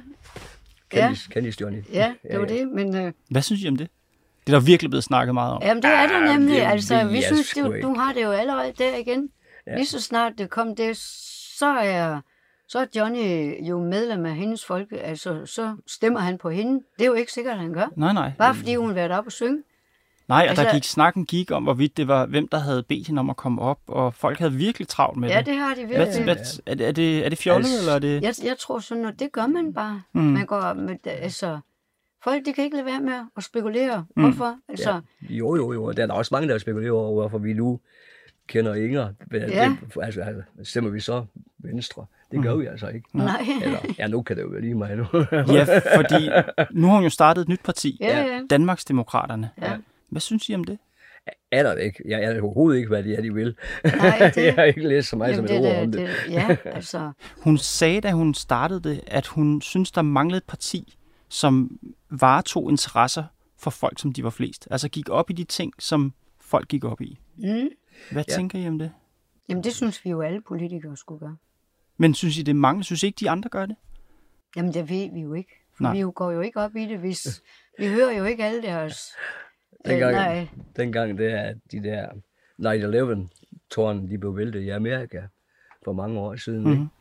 Candice, 0.94 1.30
Candice 1.32 1.58
Johnny. 1.60 1.82
ja, 1.92 2.12
det 2.30 2.40
var 2.40 2.46
det. 2.46 2.68
Men 2.68 2.96
øh, 2.96 3.12
Hvad 3.30 3.42
synes 3.42 3.62
I 3.62 3.68
om 3.68 3.76
det? 3.76 3.88
Det 4.46 4.52
er 4.54 4.58
der 4.58 4.64
virkelig 4.66 4.90
blevet 4.90 5.04
snakket 5.04 5.34
meget 5.34 5.52
om. 5.54 5.62
Jamen, 5.62 5.82
det 5.82 5.90
er 5.90 6.06
der 6.06 6.16
Ah, 6.32 6.38
nemlig. 6.38 6.54
det 6.56 6.62
altså, 6.62 6.94
ved 6.94 7.08
vi 7.08 7.14
jeg 7.14 7.24
synes, 7.24 7.46
sgu 7.46 7.60
du, 7.82 7.94
har 7.94 8.12
det 8.12 8.22
jo 8.22 8.30
allerede 8.30 8.72
der 8.78 8.96
igen. 8.96 9.28
Ja. 9.66 9.74
Lige 9.76 9.86
så 9.86 10.00
snart 10.02 10.32
det 10.38 10.50
kom 10.50 10.76
det, 10.76 10.96
så 10.96 11.66
er, 11.66 12.20
så 12.70 12.78
er 12.78 12.86
Johnny 12.96 13.54
jo 13.68 13.80
medlem 13.80 14.26
af 14.26 14.34
hendes 14.34 14.64
folke. 14.64 15.00
Altså, 15.00 15.46
så 15.46 15.76
stemmer 15.86 16.20
han 16.20 16.38
på 16.38 16.50
hende. 16.50 16.72
Det 16.98 17.02
er 17.04 17.06
jo 17.06 17.14
ikke 17.14 17.32
sikkert, 17.32 17.54
at 17.54 17.60
han 17.60 17.72
gør. 17.72 17.86
Nej, 17.96 18.12
nej. 18.12 18.32
Bare 18.38 18.54
fordi 18.54 18.74
hun 18.74 18.86
har 18.86 18.94
været 18.94 19.10
op 19.12 19.26
og 19.26 19.32
synge. 19.32 19.62
Nej, 20.28 20.46
og 20.50 20.56
der 20.56 20.62
Altså- 20.62 20.74
gik 20.76 20.84
snakken 20.84 21.24
gik 21.26 21.50
om, 21.50 21.62
hvorvidt 21.62 21.96
det 21.96 22.08
var, 22.08 22.26
hvem 22.26 22.48
der 22.48 22.58
havde 22.58 22.82
bedt 22.82 23.06
hende 23.06 23.20
om 23.20 23.30
at 23.30 23.36
komme 23.36 23.62
op, 23.62 23.78
og 23.86 24.14
folk 24.14 24.38
havde 24.38 24.52
virkelig 24.52 24.88
travlt 24.88 25.18
med 25.20 25.28
Ja, 25.28 25.38
det. 25.38 25.46
det 25.46 25.54
har 25.56 25.74
de 25.74 25.86
Hvad, 25.86 25.96
virkelig. 25.98 26.24
hvad, 26.24 26.36
er, 26.66 26.74
det, 26.74 26.88
er, 26.88 26.92
det, 26.92 27.24
er 27.24 27.28
det 27.28 27.38
fjollet, 27.38 27.66
Altså- 27.68 27.78
eller 27.80 27.94
er 27.94 27.98
det... 27.98 28.22
Jeg, 28.22 28.34
jeg 28.48 28.58
tror 28.58 28.78
sådan, 28.78 29.04
at 29.04 29.14
det 29.18 29.32
gør 29.32 29.46
man 29.46 29.72
bare. 29.74 30.02
Mm. 30.12 30.20
Man 30.22 30.46
går 30.46 30.72
med, 30.74 30.96
altså, 31.06 31.58
folk 32.24 32.46
de 32.46 32.52
kan 32.52 32.64
ikke 32.64 32.76
lade 32.76 32.86
være 32.86 33.00
med 33.00 33.12
at 33.36 33.44
spekulere. 33.44 34.04
Mm. 34.16 34.22
Hvorfor? 34.22 34.56
Altså, 34.68 34.90
ja. 34.90 35.34
Jo, 35.34 35.56
jo, 35.56 35.72
jo. 35.72 35.92
Der 35.92 36.02
er 36.02 36.06
der 36.06 36.14
også 36.14 36.34
mange, 36.34 36.48
der 36.48 36.58
spekulerer 36.58 36.92
over, 36.92 37.12
hvorfor 37.20 37.38
vi 37.38 37.52
nu 37.52 37.80
kender 38.50 38.74
Inger. 38.74 39.12
Men 39.30 39.42
Ja. 39.42 39.76
Det, 39.94 40.02
altså, 40.02 40.20
altså, 40.20 40.42
stemmer 40.62 40.90
vi 40.90 41.00
så 41.00 41.24
Venstre? 41.58 42.06
Det 42.32 42.42
gør 42.42 42.54
vi 42.56 42.66
altså 42.66 42.88
ikke. 42.88 43.08
Nej. 43.12 43.46
Eller, 43.62 43.78
ja, 43.98 44.06
nu 44.06 44.22
kan 44.22 44.36
det 44.36 44.42
jo 44.42 44.48
være 44.48 44.60
lige 44.60 44.74
mig 44.74 44.96
nu. 44.96 45.04
Ja, 45.32 45.80
fordi 45.96 46.30
nu 46.70 46.86
har 46.86 46.94
hun 46.94 47.02
jo 47.04 47.10
startet 47.10 47.42
et 47.42 47.48
nyt 47.48 47.60
parti, 47.64 47.98
Ja, 48.00 48.22
ja. 48.22 48.40
Danmarksdemokraterne. 48.50 49.50
Ja. 49.62 49.72
Hvad 50.08 50.20
synes 50.20 50.48
I 50.48 50.54
om 50.54 50.64
det? 50.64 50.78
er 51.52 51.62
der 51.62 51.74
ikke. 51.74 52.02
Jeg 52.08 52.22
er 52.24 52.42
overhovedet 52.42 52.78
ikke, 52.78 52.88
hvad 52.88 53.02
det 53.02 53.18
er, 53.18 53.22
de 53.22 53.34
vil. 53.34 53.54
Nej, 53.84 54.18
det- 54.34 54.44
jeg 54.44 54.54
har 54.54 54.62
ikke 54.64 54.88
læst 54.88 55.08
så 55.08 55.16
meget 55.16 55.32
Jamen, 55.32 55.48
som 55.48 55.56
et 55.56 55.62
det, 55.62 55.72
ord 55.76 55.82
om 55.82 55.92
det, 55.92 56.00
det. 56.00 56.08
det, 56.26 56.32
ja, 56.32 56.56
altså, 56.76 57.12
Hun 57.40 57.58
sagde, 57.58 58.00
da 58.00 58.10
hun 58.12 58.34
startede 58.34 58.80
det, 58.80 59.00
at 59.06 59.26
hun 59.26 59.60
synes, 59.62 59.90
der 59.90 60.02
manglede 60.02 60.36
et 60.36 60.44
parti, 60.44 60.96
som 61.28 61.78
varetog 62.10 62.70
interesser 62.70 63.24
for 63.58 63.70
folk, 63.70 63.98
som 64.00 64.12
de 64.12 64.24
var 64.24 64.30
flest. 64.30 64.68
Altså 64.70 64.88
gik 64.88 65.08
op 65.08 65.30
i 65.30 65.32
de 65.32 65.44
ting, 65.44 65.72
som 65.78 66.12
folk 66.40 66.68
gik 66.68 66.84
op 66.84 67.00
i. 67.00 67.18
mm, 67.36 67.68
Hvad 68.12 68.24
ja. 68.28 68.34
tænker 68.34 68.58
I 68.58 68.68
om 68.68 68.78
det? 68.78 68.92
jamen 69.48 69.64
det 69.64 69.74
synes 69.74 70.04
vi 70.04 70.10
jo 70.10 70.20
alle 70.20 70.40
politikere 70.40 70.96
skulle 70.96 71.20
gøre. 71.20 71.36
Men 71.96 72.14
synes 72.14 72.38
I, 72.38 72.42
det 72.42 72.56
mangler? 72.56 72.84
Synes 72.84 73.02
I 73.02 73.06
ikke, 73.06 73.16
de 73.20 73.30
andre 73.30 73.48
gør 73.48 73.66
det? 73.66 73.76
Jamen 74.56 74.74
det 74.74 74.88
ved 74.88 75.12
vi 75.12 75.20
jo 75.20 75.34
ikke. 75.34 75.52
For 75.76 75.82
Nej. 75.82 75.92
vi 75.92 76.00
jo 76.00 76.12
går 76.14 76.30
jo 76.30 76.40
ikke 76.40 76.60
op 76.60 76.76
i 76.76 76.86
det, 76.86 76.98
hvis 76.98 77.42
vi 77.78 77.86
hører 77.88 78.12
jo 78.12 78.24
ikke 78.24 78.44
alle 78.44 78.62
deres... 78.62 79.06
Øh, 79.86 79.90
Dengang, 79.92 80.12
nej, 80.12 80.48
dengang 80.76 81.18
det 81.18 81.32
er, 81.32 81.54
de 81.72 81.82
der 81.82 82.08
9-11-tårne, 82.58 84.10
de 84.10 84.18
blev 84.18 84.36
væltet 84.36 84.60
i 84.60 84.68
Amerika 84.68 85.22
for 85.84 85.92
mange 85.92 86.20
år 86.20 86.36
siden. 86.36 86.60
Mhm. 86.60 86.68
Mm-hmm. 86.68 86.82
Ikke? 86.82 86.94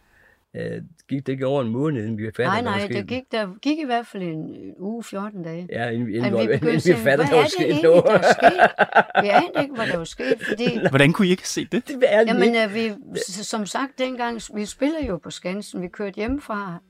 Gik 1.10 1.26
det 1.28 1.30
ikke 1.34 1.46
over 1.48 1.62
en 1.62 1.70
måned, 1.70 2.02
inden 2.02 2.18
vi 2.18 2.26
var 2.26 2.32
færdige? 2.38 2.64
nej, 2.64 2.78
nej, 2.80 2.88
der 2.88 3.02
gik, 3.02 3.24
der 3.32 3.60
gik 3.62 3.80
i 3.80 3.86
hvert 3.86 4.08
fald 4.08 4.24
en 4.24 4.74
uge, 4.80 5.04
14 5.04 5.44
dage. 5.44 5.68
Ja, 5.72 5.90
inden, 5.90 6.16
inden, 6.16 6.34
vi 6.34 6.42
inden 6.42 6.62
vi 6.86 6.94
fattede, 6.94 7.04
hvad 7.04 7.18
der 7.18 7.24
er 7.24 7.36
var 7.36 7.44
det 7.44 7.52
sket 7.52 7.66
egentlig, 7.66 7.84
noget. 7.84 8.04
der 8.06 8.12
er 8.12 8.34
sket? 8.34 9.24
Vi 9.24 9.28
anede 9.28 9.62
ikke, 9.62 9.76
hvad 9.76 9.88
der 9.88 9.98
var 9.98 10.04
sket, 10.04 10.36
fordi 10.48 10.80
Hvordan 10.90 11.14
kunne 11.14 11.28
I 11.28 11.32
ikke 11.32 11.50
se 11.50 11.66
det? 11.66 11.88
Det 11.88 12.04
er 12.08 12.20
Jamen, 12.20 12.44
ikke. 12.44 12.64
øh, 12.64 12.74
vi, 12.74 12.94
som 13.26 13.66
sagt 13.66 14.00
dengang, 14.00 14.42
vi 14.56 14.66
spiller 14.66 15.06
jo 15.08 15.18
på 15.18 15.30
Skansen. 15.30 15.82
Vi 15.82 15.88
kørte 15.88 16.16
hjem 16.16 16.42
fra 16.42 16.82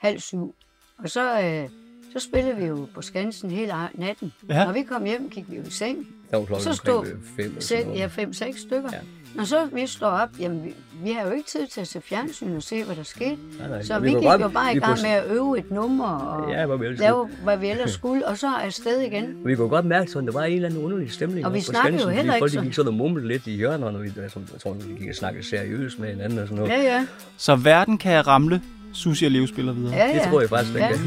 halv 0.00 0.18
syv, 0.18 0.54
og 0.98 1.10
så, 1.10 1.40
øh, 1.40 1.68
så 2.12 2.18
spillede 2.18 2.56
vi 2.56 2.64
jo 2.64 2.88
på 2.94 3.02
Skansen 3.02 3.50
hele 3.50 3.72
natten. 3.94 4.32
Ja. 4.48 4.64
Når 4.64 4.72
vi 4.72 4.82
kom 4.82 5.04
hjem, 5.04 5.30
gik 5.30 5.50
vi 5.50 5.56
jo 5.56 5.62
i 5.62 5.70
seng. 5.70 6.06
Der 6.32 6.38
var 6.38 6.44
klokken 6.44 6.64
så 6.64 6.72
stod 6.72 7.06
øh, 7.06 7.12
fem 7.36 7.56
noget. 7.84 7.98
ja, 8.00 8.06
fem-seks 8.06 8.60
stykker. 8.60 8.88
Ja. 8.92 8.98
Når 9.34 9.44
så 9.44 9.56
vi 9.72 9.86
står 9.86 10.06
op, 10.06 10.28
jamen 10.40 10.64
vi, 10.64 10.74
vi 11.04 11.10
har 11.12 11.26
jo 11.26 11.30
ikke 11.32 11.48
tid 11.48 11.66
til 11.66 11.80
at 11.80 11.88
se 11.88 12.00
fjernsyn 12.00 12.56
og 12.56 12.62
se, 12.62 12.84
hvad 12.84 12.96
der 12.96 13.02
skete. 13.02 13.36
Nej, 13.58 13.68
nej, 13.68 13.82
Så 13.82 13.98
vi, 13.98 14.08
kunne 14.10 14.20
gik 14.20 14.28
godt- 14.28 14.40
jo 14.40 14.48
bare 14.48 14.70
i 14.70 14.74
vi 14.74 14.80
gang 14.80 14.92
kunne- 14.96 15.02
med 15.02 15.10
at 15.10 15.24
øve 15.30 15.58
et 15.58 15.70
nummer 15.70 16.06
og 16.08 16.50
Ja, 16.52 16.66
hvad 16.66 16.78
vi 16.78 16.86
lave, 16.96 17.28
hvad 17.44 17.56
vi 17.56 17.68
ellers 17.70 17.90
skulle, 17.90 18.26
og 18.28 18.38
så 18.38 18.46
afsted 18.64 19.00
igen. 19.00 19.36
Vi 19.46 19.54
kunne 19.56 19.68
godt 19.68 19.84
mærke, 19.84 20.10
sådan, 20.10 20.26
der 20.26 20.32
var 20.32 20.44
en 20.44 20.54
eller 20.54 20.68
anden 20.68 20.84
underlig 20.84 21.12
stemning. 21.12 21.46
Og 21.46 21.54
vi 21.54 21.60
snakkede 21.60 22.02
jo 22.02 22.08
heller 22.08 22.34
ikke 22.34 22.42
folk 22.42 22.52
så- 22.52 22.60
gik 22.60 22.74
sådan 22.74 22.88
og 22.88 22.94
mumlede 22.94 23.28
lidt 23.28 23.46
i 23.46 23.50
hjørnerne, 23.56 23.98
og 23.98 24.04
vi, 24.04 24.12
jeg 24.16 24.30
tror, 24.62 24.72
de 24.72 24.96
gik 24.98 25.08
og 25.08 25.14
snakkede 25.14 25.44
seriøst 25.46 25.98
med 25.98 26.08
hinanden 26.08 26.38
og 26.38 26.46
sådan 26.48 26.56
noget. 26.64 26.70
Ja, 26.72 26.80
ja. 26.82 27.06
Så 27.36 27.56
verden 27.56 27.98
kan 27.98 28.26
ramle, 28.26 28.62
Susie 28.92 29.28
og 29.28 29.32
Leo 29.32 29.46
spiller 29.46 29.72
videre. 29.72 29.94
ja, 29.94 30.06
ja. 30.08 30.14
Det 30.14 30.22
tror 30.30 30.40
jeg 30.40 30.48
faktisk, 30.48 30.72
den 30.74 30.82
ja. 30.82 30.88
kan. 30.88 30.98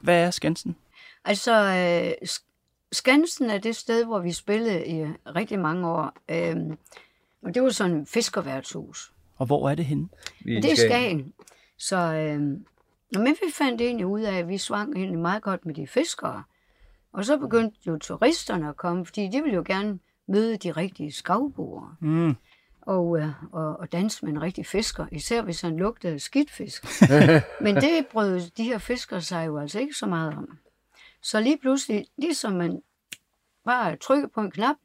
Hvad 0.00 0.24
er 0.26 0.30
Skansen? 0.30 0.76
Altså, 1.24 1.52
øh, 1.52 2.28
Sk- 2.28 2.88
Skansen 2.92 3.50
er 3.50 3.58
det 3.58 3.76
sted, 3.76 4.04
hvor 4.04 4.18
vi 4.18 4.32
spillede 4.32 4.86
i 4.86 5.04
rigtig 5.26 5.58
mange 5.58 5.88
år. 5.88 6.12
Øhm, 6.28 6.78
og 7.42 7.54
det 7.54 7.62
var 7.62 7.70
sådan 7.70 7.96
et 8.00 8.08
fiskerværtshus. 8.08 9.12
Og 9.36 9.46
hvor 9.46 9.70
er 9.70 9.74
det 9.74 9.84
henne? 9.84 10.08
Det 10.44 10.64
er 10.72 10.76
Skagen. 10.76 11.32
Så 11.78 11.96
øhm, 11.96 12.66
men 13.14 13.26
vi 13.26 13.52
fandt 13.54 13.80
egentlig 13.80 14.06
ud 14.06 14.20
af, 14.20 14.34
at 14.38 14.48
vi 14.48 14.58
svang 14.58 14.96
egentlig 14.96 15.18
meget 15.18 15.42
godt 15.42 15.66
med 15.66 15.74
de 15.74 15.86
fiskere. 15.86 16.42
Og 17.12 17.24
så 17.24 17.38
begyndte 17.38 17.78
jo 17.86 17.98
turisterne 17.98 18.68
at 18.68 18.76
komme, 18.76 19.06
fordi 19.06 19.28
de 19.32 19.42
ville 19.42 19.54
jo 19.54 19.62
gerne 19.66 19.98
møde 20.28 20.56
de 20.56 20.72
rigtige 20.72 21.12
skavboere. 21.12 21.94
Mm. 22.00 22.34
Og, 22.90 23.18
øh, 23.18 23.28
og, 23.52 23.76
og 23.76 23.92
danse 23.92 24.24
med 24.24 24.32
en 24.32 24.42
rigtig 24.42 24.66
fisker, 24.66 25.06
især 25.12 25.42
hvis 25.42 25.60
han 25.60 25.76
lugtede 25.76 26.20
skidtfisk. 26.20 26.86
Men 27.64 27.76
det 27.76 28.06
brød 28.12 28.50
de 28.56 28.64
her 28.64 28.78
fiskere 28.78 29.22
sig 29.22 29.46
jo 29.46 29.58
altså 29.58 29.80
ikke 29.80 29.94
så 29.94 30.06
meget 30.06 30.34
om. 30.36 30.58
Så 31.22 31.40
lige 31.40 31.58
pludselig, 31.58 32.06
ligesom 32.18 32.52
man 32.52 32.82
bare 33.64 33.96
trykkede 33.96 34.30
på 34.34 34.40
en 34.40 34.50
knap, 34.50 34.76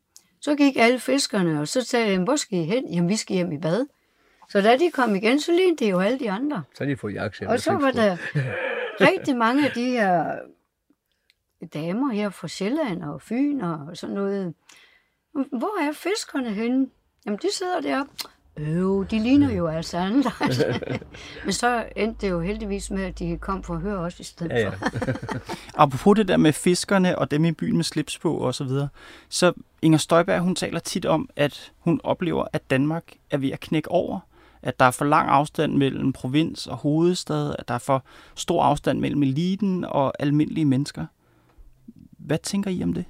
så 0.42 0.56
gik 0.56 0.78
alle 0.78 1.00
fiskerne, 1.00 1.60
og 1.62 1.68
så 1.68 1.82
sagde 1.82 2.18
de, 2.18 2.24
hvor 2.24 2.36
skal 2.36 2.60
I 2.60 2.64
hen? 2.64 2.94
Jamen, 2.94 3.10
vi 3.10 3.16
skal 3.16 3.36
hjem 3.36 3.52
i 3.52 3.58
bad. 3.58 3.86
Så 4.50 4.62
da 4.62 4.78
de 4.78 4.92
kom 4.92 5.16
igen, 5.16 5.40
så 5.40 5.52
lignede 5.52 5.86
det 5.86 5.92
jo 5.92 6.00
alle 6.00 6.20
de 6.20 6.32
andre. 6.32 6.64
Så 6.74 6.86
de 6.86 6.98
fået 6.98 7.14
jakke 7.14 7.50
Og 7.50 7.60
så 7.60 7.74
var 7.74 7.92
der 7.92 8.18
rigtig 9.10 9.38
mange 9.38 9.66
af 9.66 9.72
de 9.72 9.86
her 9.86 10.40
damer 11.74 12.14
her 12.14 12.30
fra 12.30 12.48
Sjælland 12.48 13.04
og 13.04 13.22
Fyn 13.22 13.62
og 13.62 13.98
sådan 13.98 14.16
noget. 14.16 14.54
Hvor 15.32 15.82
er 15.82 15.92
fiskerne 15.92 16.54
henne? 16.54 16.88
Jamen, 17.26 17.40
de 17.42 17.48
sidder 17.58 17.82
deroppe. 17.82 18.12
Jo, 18.60 19.04
de 19.04 19.20
ligner 19.20 19.52
jo 19.52 19.68
altså 19.68 19.98
andre. 19.98 20.32
Men 21.46 21.54
så 21.54 21.86
endte 21.96 22.26
det 22.26 22.32
jo 22.32 22.42
heldigvis 22.42 22.92
med, 22.92 23.04
at 23.04 23.20
de 23.20 23.38
kom 23.38 23.64
for 23.64 23.74
at 23.74 23.82
høre 23.82 23.98
os 23.98 24.20
i 24.20 24.24
stedet 24.24 24.52
Ja, 24.52 24.60
ja. 24.60 24.70
for. 24.70 25.56
Apropos 25.82 26.16
det 26.16 26.28
der 26.28 26.38
med 26.38 26.54
fiskerne 26.54 27.18
og 27.20 27.32
dem 27.32 27.46
i 27.46 27.52
byen 27.52 27.76
med 27.76 27.84
slips 27.84 28.18
på 28.18 28.38
og 28.38 28.56
så 28.56 28.64
videre, 28.64 28.88
så 29.30 29.54
Inger 29.82 29.98
Støjberg, 29.98 30.40
hun 30.42 30.56
taler 30.56 30.80
tit 30.80 31.06
om, 31.06 31.30
at 31.36 31.72
hun 31.80 32.02
oplever, 32.04 32.46
at 32.54 32.70
Danmark 32.70 33.04
er 33.32 33.38
ved 33.38 33.52
at 33.52 33.60
knække 33.60 33.92
over. 33.92 34.20
At 34.62 34.80
der 34.80 34.86
er 34.86 34.92
for 34.92 35.06
lang 35.06 35.30
afstand 35.30 35.74
mellem 35.78 36.14
provins 36.14 36.68
og 36.68 36.78
hovedstad, 36.78 37.56
at 37.60 37.68
der 37.68 37.74
er 37.74 37.78
for 37.80 38.04
stor 38.36 38.64
afstand 38.64 39.00
mellem 39.00 39.24
eliten 39.24 39.86
og 39.86 40.14
almindelige 40.20 40.66
mennesker. 40.66 41.06
Hvad 42.18 42.38
tænker 42.38 42.72
I 42.72 42.84
om 42.84 42.94
det? 42.94 43.06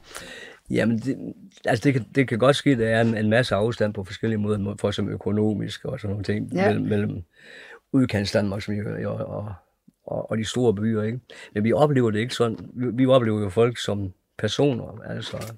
Jamen, 0.70 0.98
det, 0.98 1.34
altså 1.66 1.84
det, 1.84 1.94
kan, 1.94 2.06
det 2.16 2.28
kan 2.28 2.40
godt 2.40 2.56
ske, 2.56 2.72
at 2.72 2.78
der 2.78 2.88
er 2.90 3.02
en, 3.02 3.18
en 3.18 3.30
masse 3.30 3.56
afstand 3.56 3.94
på 3.94 4.04
forskellige 4.04 4.40
måder, 4.40 4.76
for 4.80 4.92
som 4.92 5.10
økonomisk 5.10 5.86
og 5.86 6.00
sådan 6.00 6.10
nogle 6.10 6.24
ting, 6.24 6.54
Ja. 6.54 6.68
mellem, 6.68 6.86
mellem 6.86 7.24
udkants 7.92 8.32
Danmark 8.32 8.62
som 8.62 8.74
jo, 8.74 9.12
og, 9.12 9.26
og, 9.26 9.54
og, 10.06 10.32
og 10.32 10.38
de 10.38 10.46
store 10.46 10.74
byer, 10.74 11.02
ikke? 11.04 11.20
Men 11.54 11.64
vi 11.64 11.74
oplever 11.74 12.12
det 12.12 12.20
ikke 12.20 12.34
sådan. 12.34 12.58
Vi, 12.74 12.86
vi 12.94 13.06
oplever 13.06 13.40
jo 13.40 13.50
folk 13.50 13.78
som 13.78 14.14
personer, 14.38 15.02
altså 15.06 15.54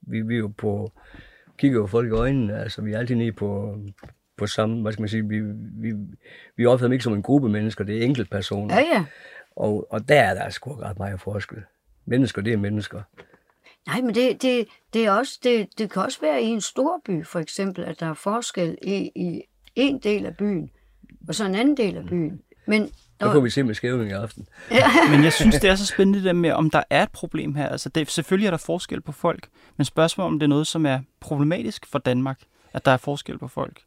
vi, 0.00 0.20
vi 0.20 0.34
er 0.34 0.38
jo 0.38 0.52
på, 0.58 0.92
kigger 1.58 1.78
jo 1.78 1.86
folk 1.86 2.08
i 2.08 2.10
øjnene, 2.10 2.58
altså 2.58 2.82
vi 2.82 2.92
er 2.92 2.98
altid 2.98 3.14
nede 3.14 3.32
på, 3.32 3.78
på 4.36 4.46
samme, 4.46 4.82
hvad 4.82 4.92
skal 4.92 5.02
man 5.02 5.08
sige, 5.08 5.28
vi, 5.28 5.40
vi, 5.72 5.94
vi 6.56 6.66
opfatter 6.66 6.86
dem 6.86 6.92
ikke 6.92 7.04
som 7.04 7.12
en 7.14 7.22
gruppe 7.22 7.48
mennesker, 7.48 7.84
det 7.84 7.98
er 7.98 8.02
enkelte 8.04 8.30
personer. 8.30 8.74
Ja, 8.74 8.80
ja. 8.80 9.04
Og, 9.56 9.86
og 9.92 10.08
der 10.08 10.20
er 10.20 10.34
der 10.34 10.50
sgu 10.50 10.72
ret 10.72 10.98
meget 10.98 11.20
forskel. 11.20 11.58
Mennesker, 12.06 12.42
det 12.42 12.52
er 12.52 12.56
mennesker. 12.56 13.02
Nej, 13.90 14.00
men 14.00 14.14
det, 14.14 14.42
det, 14.42 14.66
det, 14.94 15.06
er 15.06 15.10
også, 15.10 15.38
det, 15.42 15.68
det 15.78 15.90
kan 15.90 16.02
også 16.02 16.20
være 16.20 16.42
i 16.42 16.46
en 16.46 16.60
stor 16.60 17.00
by, 17.06 17.24
for 17.26 17.38
eksempel, 17.38 17.84
at 17.84 18.00
der 18.00 18.06
er 18.06 18.14
forskel 18.14 18.78
i, 18.82 19.10
i 19.14 19.42
en 19.76 19.98
del 19.98 20.26
af 20.26 20.36
byen, 20.36 20.70
og 21.28 21.34
så 21.34 21.46
en 21.46 21.54
anden 21.54 21.76
del 21.76 21.96
af 21.96 22.06
byen. 22.06 22.40
Men 22.66 22.90
Der 23.20 23.32
får 23.32 23.40
vi 23.40 23.50
se 23.50 23.62
med 23.62 23.74
skævning 23.74 24.10
i 24.10 24.12
aften. 24.12 24.46
Men 25.10 25.24
jeg 25.24 25.32
synes, 25.32 25.54
det 25.54 25.70
er 25.70 25.74
så 25.74 25.86
spændende 25.86 26.18
det 26.18 26.24
der 26.26 26.32
med, 26.32 26.50
om 26.50 26.70
der 26.70 26.82
er 26.90 27.02
et 27.02 27.10
problem 27.12 27.54
her. 27.54 27.68
Altså, 27.68 27.88
det, 27.88 28.10
selvfølgelig 28.10 28.46
er 28.46 28.50
der 28.50 28.58
forskel 28.58 29.00
på 29.00 29.12
folk, 29.12 29.48
men 29.76 29.84
spørgsmålet 29.84 30.32
om 30.32 30.38
det 30.38 30.46
er 30.46 30.48
noget, 30.48 30.66
som 30.66 30.86
er 30.86 30.98
problematisk 31.20 31.86
for 31.86 31.98
Danmark, 31.98 32.40
at 32.72 32.84
der 32.84 32.90
er 32.90 32.96
forskel 32.96 33.38
på 33.38 33.48
folk. 33.48 33.80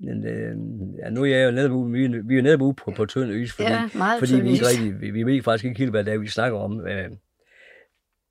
Men 0.00 0.26
øh, 0.26 0.56
ja, 1.04 1.10
nu 1.10 1.22
er 1.22 1.26
jeg 1.26 1.46
jo 1.46 1.50
netop 1.50 1.70
ude, 1.70 1.92
vi, 1.92 2.06
vi 2.24 2.38
er 2.38 2.42
netop 2.42 2.62
ude 2.62 2.74
på, 2.74 2.90
på 2.96 3.06
tynd 3.06 3.32
is, 3.32 3.52
fordi, 3.52 3.68
Ja, 3.68 3.88
fordi 4.18 4.40
vi, 4.40 4.50
ikke 4.50 4.66
rigtig, 4.66 5.00
vi, 5.00 5.10
vi 5.10 5.22
ved 5.22 5.42
faktisk 5.42 5.64
ikke 5.64 5.78
helt, 5.78 5.90
hvad 5.90 6.04
det 6.04 6.12
er, 6.14 6.18
vi 6.18 6.28
snakker 6.28 6.58
om. 6.58 6.86
Øh, 6.86 7.10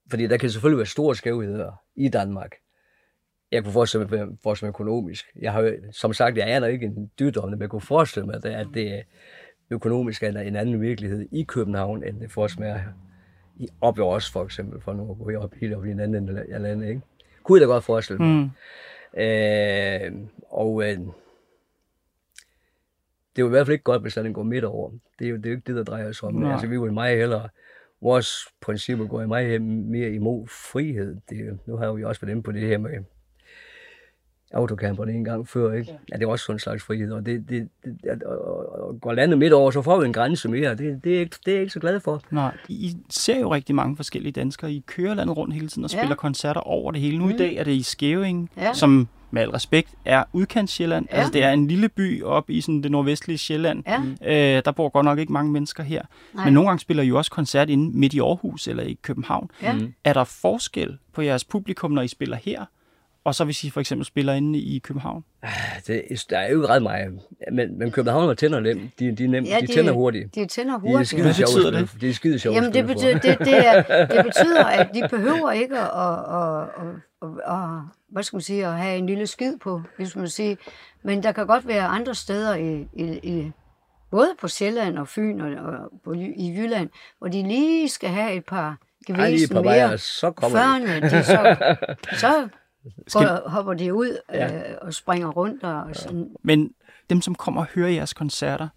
fordi 0.09 0.27
der 0.27 0.37
kan 0.37 0.49
selvfølgelig 0.49 0.77
være 0.77 0.85
store 0.85 1.15
skævheder 1.15 1.71
i 1.95 2.09
Danmark. 2.09 2.51
Jeg 3.51 3.63
kunne 3.63 3.73
forestille 3.73 4.07
mig, 4.07 4.27
forestille 4.43 4.67
mig 4.67 4.69
økonomisk. 4.69 5.25
Jeg 5.35 5.51
har 5.51 5.61
jo, 5.61 5.73
som 5.91 6.13
sagt, 6.13 6.37
jeg 6.37 6.55
aner 6.55 6.67
ikke 6.67 6.85
en 6.85 7.11
dyt 7.19 7.37
om 7.37 7.49
det, 7.49 7.57
men 7.57 7.61
jeg 7.61 7.69
kunne 7.69 7.81
forestille 7.81 8.25
mig, 8.25 8.35
at 8.35 8.67
det, 8.73 8.97
er 8.97 9.01
økonomisk 9.69 10.23
er 10.23 10.39
en 10.39 10.55
anden 10.55 10.81
virkelighed 10.81 11.27
i 11.31 11.43
København, 11.43 12.03
end 12.03 12.19
det 12.19 12.31
forestiller 12.31 12.73
mig 12.73 12.79
er 12.79 12.83
i, 13.57 13.67
op 13.81 13.97
ved 13.97 14.05
os, 14.05 14.31
for 14.31 14.43
eksempel, 14.43 14.81
for 14.81 14.93
nu 14.93 15.11
at 15.11 15.17
gå 15.17 15.43
op 15.43 15.53
helt 15.53 15.73
op 15.73 15.85
i 15.85 15.91
en 15.91 15.99
anden 15.99 16.29
ende 16.29 16.45
af 16.49 16.61
landet, 16.61 16.89
ikke? 16.89 17.01
Kunne 17.43 17.59
jeg 17.59 17.67
da 17.67 17.73
godt 17.73 17.83
forestille 17.83 18.23
mig. 18.23 18.35
Mm. 18.35 18.49
Øh, 19.21 20.27
og 20.49 20.83
øh, 20.83 20.97
det 23.35 23.41
er 23.41 23.43
jo 23.43 23.47
i 23.47 23.49
hvert 23.49 23.65
fald 23.65 23.73
ikke 23.73 23.83
godt, 23.83 24.01
hvis 24.01 24.13
den 24.13 24.33
går 24.33 24.43
midt 24.43 24.63
over. 24.63 24.91
Det 25.19 25.25
er 25.25 25.29
jo, 25.29 25.37
det 25.37 25.45
er 25.45 25.49
jo 25.49 25.55
ikke 25.55 25.67
det, 25.67 25.75
der 25.75 25.83
drejer 25.83 26.11
sig 26.11 26.27
om. 26.27 26.35
Nej. 26.35 26.51
Altså, 26.51 26.67
vi 26.67 26.77
vil 26.77 26.93
meget 26.93 27.17
hellere... 27.17 27.49
Vores 28.03 28.27
principper 28.61 29.05
går 29.05 29.21
i 29.21 29.27
meget 29.27 29.61
mere 29.61 30.09
imod 30.11 30.47
frihed. 30.47 31.15
Det, 31.29 31.59
nu 31.67 31.77
har 31.77 31.91
vi 31.91 32.01
jo 32.01 32.09
også 32.09 32.21
været 32.21 32.31
inde 32.31 32.43
på 32.43 32.51
det 32.51 32.61
her 32.61 32.77
med 32.77 32.89
autocamperne 34.53 35.11
en 35.11 35.23
gang 35.23 35.47
før, 35.47 35.73
ikke? 35.73 35.91
Ja, 36.11 36.15
det 36.17 36.23
er 36.23 36.27
også 36.27 36.45
sådan 36.45 36.55
en 36.55 36.59
slags 36.59 36.83
frihed, 36.83 37.11
og 37.11 37.25
det, 37.25 37.45
det, 37.49 37.69
det 37.85 37.97
at- 38.09 38.23
og, 38.23 38.37
og, 38.47 38.87
og 38.87 39.01
går 39.01 39.13
landet 39.13 39.37
midt 39.39 39.53
over, 39.53 39.71
så 39.71 39.81
får 39.81 39.99
vi 39.99 40.05
en 40.05 40.13
grænse 40.13 40.49
mere. 40.49 40.75
Det, 40.75 41.03
det, 41.03 41.15
er, 41.15 41.19
ikke, 41.19 41.35
det 41.45 41.51
er 41.51 41.55
jeg 41.55 41.61
ikke 41.61 41.73
så 41.73 41.79
glad 41.79 41.99
for. 41.99 42.21
Nej, 42.31 42.57
I 42.69 42.97
ser 43.09 43.39
jo 43.39 43.53
rigtig 43.53 43.75
mange 43.75 43.95
forskellige 43.95 44.31
danskere. 44.31 44.71
I 44.71 44.83
kører 44.87 45.13
landet 45.13 45.37
rundt 45.37 45.53
hele 45.53 45.67
tiden 45.67 45.83
og 45.83 45.91
Ja. 45.93 45.97
spiller 45.97 46.15
koncerter 46.15 46.61
over 46.61 46.91
det 46.91 47.01
hele. 47.01 47.17
Nu 47.17 47.29
i 47.29 47.37
dag 47.37 47.55
er 47.55 47.63
det 47.63 47.71
i 47.71 47.81
Skæving, 47.83 48.49
Ja. 48.57 48.73
som 48.73 49.07
med 49.33 49.41
al 49.41 49.49
respekt 49.49 49.89
er 50.05 50.23
udkants 50.33 50.73
Sjælland. 50.73 51.07
Ja. 51.11 51.17
Altså 51.17 51.33
det 51.33 51.43
er 51.43 51.51
en 51.51 51.67
lille 51.67 51.89
by 51.89 52.23
op 52.23 52.49
i 52.49 52.61
sådan 52.61 52.83
det 52.83 52.91
nordvestlige 52.91 53.37
Sjælland. 53.37 53.83
Ja. 53.87 54.57
Øh, 54.57 54.61
der 54.65 54.71
bor 54.71 54.89
godt 54.89 55.05
nok 55.05 55.19
ikke 55.19 55.33
mange 55.33 55.51
mennesker 55.51 55.83
her. 55.83 56.01
Nej. 56.33 56.45
Men 56.45 56.53
nogle 56.53 56.69
gange 56.69 56.79
spiller 56.79 57.03
I 57.03 57.07
jo 57.07 57.17
også 57.17 57.31
koncert 57.31 57.69
inde 57.69 57.97
midt 57.97 58.13
i 58.13 58.19
Aarhus 58.19 58.67
eller 58.67 58.83
i 58.83 58.97
København. 59.01 59.51
Ja. 59.61 59.75
Er 60.03 60.13
der 60.13 60.23
forskel 60.23 60.97
på 61.13 61.21
jeres 61.21 61.43
publikum, 61.43 61.91
når 61.91 62.01
I 62.01 62.07
spiller 62.07 62.37
her, 62.37 62.65
og 63.23 63.35
så 63.35 63.43
hvis 63.45 63.63
I 63.63 63.69
for 63.69 63.79
eksempel 63.79 64.05
spiller 64.05 64.33
inde 64.33 64.59
i 64.59 64.79
København? 64.79 65.23
Det, 65.87 66.03
der 66.29 66.37
er 66.37 66.49
jo 66.51 66.55
ikke 66.61 66.67
ret 66.73 66.83
meget. 66.83 67.19
Men, 67.51 67.79
men 67.79 67.91
København 67.91 68.35
tænder 68.35 68.59
nemt. 68.59 68.99
De, 68.99 69.15
de, 69.15 69.23
er 69.23 69.27
nemt, 69.27 69.47
Ja, 69.47 69.57
de 69.61 69.67
de- 69.67 69.73
tænder 69.73 69.91
hurtigt. 69.93 70.35
De 70.35 70.45
tænder 70.45 70.79
De 70.79 70.87
er 70.87 70.91
hurtigt. 70.91 71.09
skide 71.09 71.33
sjove 71.33 71.71
det? 71.71 71.89
De 72.01 72.09
er 72.09 72.13
skide 72.13 72.39
sjove 72.39 72.55
Jamen, 72.55 72.73
det 72.73 72.87
betyder, 72.87 73.19
det, 73.19 73.39
det, 73.39 73.67
er, 73.67 73.81
det 74.15 74.25
betyder, 74.25 74.65
at 74.65 74.89
de 74.93 75.07
behøver 75.09 75.51
ikke 75.51 75.79
at, 75.79 75.87
at, 75.87 76.61
at, 76.61 76.93
at, 77.21 77.53
at, 77.53 77.81
hvad 78.11 78.23
skal 78.23 78.35
man 78.35 78.41
sige, 78.41 78.65
at 78.67 78.73
have 78.77 78.97
en 78.97 79.05
lille 79.05 79.27
skid 79.27 79.57
på, 79.63 79.81
hvis 79.97 80.15
man 80.15 80.27
siger. 80.27 80.55
Men 81.03 81.23
der 81.23 81.31
kan 81.31 81.47
godt 81.47 81.67
være 81.67 81.83
andre 81.85 82.15
steder, 82.15 82.55
i, 82.55 82.87
i, 82.93 83.19
i, 83.23 83.51
både 84.11 84.29
på 84.41 84.47
Sjælland 84.47 84.97
og 84.97 85.07
Fyn 85.07 85.41
og, 85.41 85.49
og 85.65 85.75
på, 86.03 86.13
i 86.13 86.53
Jylland, 86.57 86.89
hvor 87.19 87.27
de 87.27 87.43
lige 87.47 87.89
skal 87.89 88.09
have 88.09 88.33
et 88.33 88.45
par 88.45 88.77
Ej, 89.09 89.29
lige 89.29 89.43
et 89.43 89.49
gevæsen 89.49 89.55
par 89.55 89.61
mere, 89.61 89.97
så 89.97 90.31
kommer 90.31 90.57
de. 90.57 90.63
førend 90.87 91.03
de 91.03 91.23
så, 91.23 91.55
så 92.23 92.47
Skal- 93.07 93.27
går, 93.27 93.49
hopper 93.49 93.73
de 93.73 93.93
ud 93.93 94.17
Ja. 94.33 94.55
øh, 94.55 94.77
og 94.81 94.93
springer 94.93 95.27
rundt 95.27 95.63
og 95.63 95.95
sådan. 95.95 96.29
Men 96.43 96.71
dem, 97.09 97.21
som 97.21 97.35
kommer 97.35 97.61
og 97.61 97.67
hører 97.75 97.89
jeres 97.89 98.13
koncerter, 98.13 98.67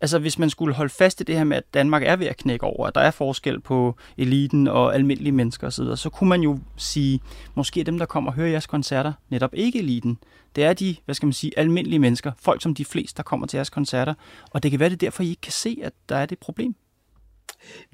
altså 0.00 0.18
hvis 0.18 0.38
man 0.38 0.50
skulle 0.50 0.74
holde 0.74 0.92
fast 0.92 1.20
i 1.20 1.24
det 1.24 1.36
her 1.36 1.44
med, 1.44 1.56
at 1.56 1.74
Danmark 1.74 2.02
er 2.02 2.16
ved 2.16 2.26
at 2.26 2.36
knække 2.36 2.66
over, 2.66 2.86
at 2.86 2.94
der 2.94 3.00
er 3.00 3.10
forskel 3.10 3.60
på 3.60 3.96
eliten 4.18 4.68
og 4.68 4.94
almindelige 4.94 5.32
mennesker 5.32 5.66
osv., 5.66 5.96
så 5.96 6.10
kunne 6.10 6.28
man 6.28 6.40
jo 6.40 6.58
sige, 6.76 7.20
måske 7.54 7.82
dem, 7.84 7.98
der 7.98 8.06
kommer 8.06 8.30
og 8.30 8.34
hører 8.34 8.48
jeres 8.48 8.66
koncerter, 8.66 9.12
netop 9.28 9.50
ikke 9.54 9.78
eliten. 9.78 10.18
Det 10.56 10.64
er 10.64 10.72
de, 10.72 10.96
hvad 11.04 11.14
skal 11.14 11.26
man 11.26 11.32
sige, 11.32 11.58
almindelige 11.58 11.98
mennesker, 11.98 12.32
folk 12.38 12.62
som 12.62 12.74
de 12.74 12.84
fleste, 12.84 13.16
der 13.16 13.22
kommer 13.22 13.46
til 13.46 13.56
jeres 13.56 13.70
koncerter, 13.70 14.14
og 14.50 14.62
det 14.62 14.70
kan 14.70 14.80
være 14.80 14.88
det 14.88 14.94
er 14.96 15.06
derfor, 15.06 15.22
I 15.22 15.28
ikke 15.28 15.40
kan 15.40 15.52
se, 15.52 15.78
at 15.82 15.92
der 16.08 16.16
er 16.16 16.26
det 16.26 16.38
problem. 16.38 16.74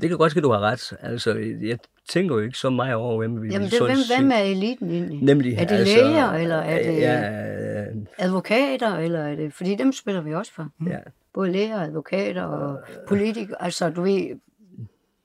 Det 0.01 0.09
kan 0.09 0.19
godt 0.19 0.31
ske, 0.33 0.41
du 0.41 0.51
har 0.53 0.61
ret. 0.61 0.93
Altså, 1.01 1.35
jeg 1.63 1.79
tænker 2.09 2.35
jo 2.35 2.41
ikke 2.41 2.59
så 2.59 2.71
meget 2.71 2.95
over, 2.95 3.19
hvem 3.19 3.43
vi 3.43 3.49
Jamen, 3.49 3.69
det, 3.71 3.81
hvem, 3.87 3.97
set- 3.97 4.17
hvem 4.17 4.31
er 4.31 4.39
eliten 4.39 4.91
egentlig? 4.91 5.23
Nemlig, 5.23 5.55
Er 5.55 5.65
det 5.65 5.75
altså, 5.77 5.97
læger, 5.97 6.33
eller 6.33 6.57
er 6.57 6.83
det 6.93 6.99
Ja, 7.01 7.85
advokater, 8.19 8.97
eller 8.97 9.19
er 9.21 9.35
det... 9.37 9.53
Fordi 9.55 9.75
dem 9.75 9.93
spiller 9.93 10.21
vi 10.21 10.35
også 10.35 10.53
for. 10.53 10.69
ja. 10.87 10.99
Både 11.35 11.53
læger, 11.53 11.81
advokater 11.81 12.43
og 12.43 12.79
politikere. 13.09 13.63
Altså, 13.63 13.91
du 13.91 14.03
ved, 14.03 14.41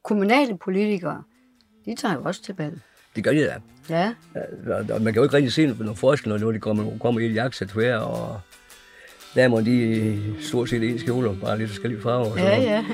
kommunale 0.03 0.57
politikere, 0.57 1.23
de 1.85 1.95
tager 1.95 2.13
jo 2.15 2.21
også 2.23 2.43
til 2.43 2.53
bal. 2.53 2.73
Det 3.15 3.23
gør 3.23 3.31
de 3.31 3.39
da. 3.45 3.53
Ja, 3.89 4.13
Ja, 4.67 4.93
og 4.95 5.01
man 5.01 5.13
kan 5.13 5.15
jo 5.15 5.23
ikke 5.23 5.35
rigtig 5.37 5.53
se 5.53 5.65
noget 5.79 5.97
forskel, 5.97 6.29
når 6.39 6.51
de 6.51 6.59
kommer, 6.59 6.85
kommer 7.01 7.21
i 7.21 7.25
et 7.25 7.35
jakkesæt 7.35 7.71
hver, 7.71 7.97
og 7.97 8.39
damerne, 9.35 9.65
de 9.65 10.09
er 10.13 10.17
stort 10.41 10.69
set 10.69 10.83
ens 10.83 11.03
kjoler, 11.03 11.35
bare 11.41 11.57
lidt 11.57 11.69
forskellige 11.69 12.01
farver. 12.01 12.31
og 12.31 12.37
ja, 12.37 12.43
sådan. 12.55 12.61
ja. 12.63 12.85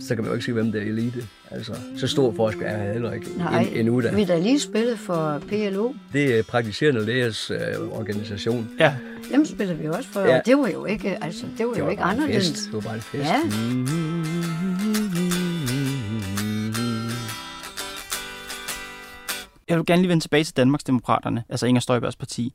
Så 0.00 0.14
kan 0.14 0.24
man 0.24 0.26
jo 0.30 0.32
ikke 0.34 0.44
se, 0.44 0.52
hvem 0.52 0.72
der 0.72 0.80
er 0.80 0.84
elite. 0.84 1.26
Altså, 1.50 1.72
så 1.96 2.06
stor 2.06 2.32
forskel 2.36 2.62
er 2.66 2.92
heller 2.92 3.12
ikke 3.12 3.26
Nej, 3.38 3.62
en, 3.62 3.68
endnu 3.76 4.02
da. 4.02 4.14
vi 4.14 4.20
har 4.22 4.26
da 4.26 4.38
lige 4.38 4.60
spillet 4.60 4.98
for 4.98 5.38
PLO. 5.48 5.92
Det 6.12 6.38
er 6.38 6.42
praktiserende 6.42 7.04
lægers 7.06 7.50
øh, 7.50 7.58
organisation. 7.92 8.70
Ja, 8.80 8.94
Dem 9.32 9.44
spiller 9.46 9.74
vi 9.74 9.88
også 9.88 10.08
for. 10.08 10.20
Ja. 10.20 10.40
Det 10.46 10.58
var 10.58 10.68
jo 10.68 10.84
ikke, 10.84 11.24
altså, 11.24 11.46
det 11.58 11.66
var 11.66 11.72
Det 11.72 11.78
jo 11.80 11.84
var 11.84 11.90
ikke 11.90 12.02
anderledes. 12.02 12.50
fest. 12.50 12.64
Det 12.64 12.72
var 12.74 12.80
bare 12.80 12.94
en 12.94 13.00
fest. 13.00 13.24
Ja. 13.24 13.40
jeg 19.68 19.76
vil 19.76 19.86
gerne 19.86 20.02
lige 20.02 20.08
vende 20.08 20.24
tilbage 20.24 20.44
til 20.44 20.56
Danmarksdemokraterne, 20.56 21.44
altså 21.48 21.66
Inger 21.66 21.80
Støjbergs 21.80 22.16
parti. 22.16 22.54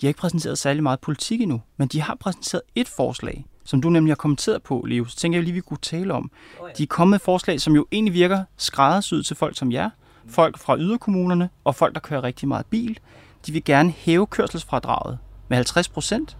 De 0.00 0.06
har 0.06 0.08
ikke 0.08 0.20
præsenteret 0.20 0.58
særlig 0.58 0.82
meget 0.82 1.00
politik 1.00 1.40
endnu, 1.40 1.62
men 1.76 1.88
de 1.88 2.00
har 2.02 2.16
præsenteret 2.20 2.62
et 2.74 2.88
forslag, 2.88 3.44
som 3.68 3.80
du 3.80 3.90
nemlig 3.90 4.10
har 4.10 4.16
kommenteret 4.16 4.62
på, 4.62 4.84
Leo. 4.88 5.04
Så 5.04 5.16
tænker 5.16 5.38
jeg 5.38 5.44
lige, 5.44 5.54
vi 5.54 5.60
kunne 5.60 5.78
tale 5.82 6.14
om. 6.14 6.30
De 6.78 6.82
er 6.82 6.86
kommet 6.86 7.10
med 7.10 7.18
forslag, 7.18 7.60
som 7.60 7.74
jo 7.74 7.86
egentlig 7.92 8.14
virker 8.14 8.44
skræddersyet 8.56 9.26
til 9.26 9.36
folk 9.36 9.58
som 9.58 9.72
jer, 9.72 9.90
folk 10.28 10.58
fra 10.58 10.78
yderkommunerne 10.78 11.48
og 11.64 11.74
folk, 11.74 11.94
der 11.94 12.00
kører 12.00 12.24
rigtig 12.24 12.48
meget 12.48 12.66
bil. 12.66 12.98
De 13.46 13.52
vil 13.52 13.64
gerne 13.64 13.90
hæve 13.90 14.26
kørselsfradraget 14.26 15.18
med 15.48 15.56
50 15.56 15.88
procent 15.88 16.36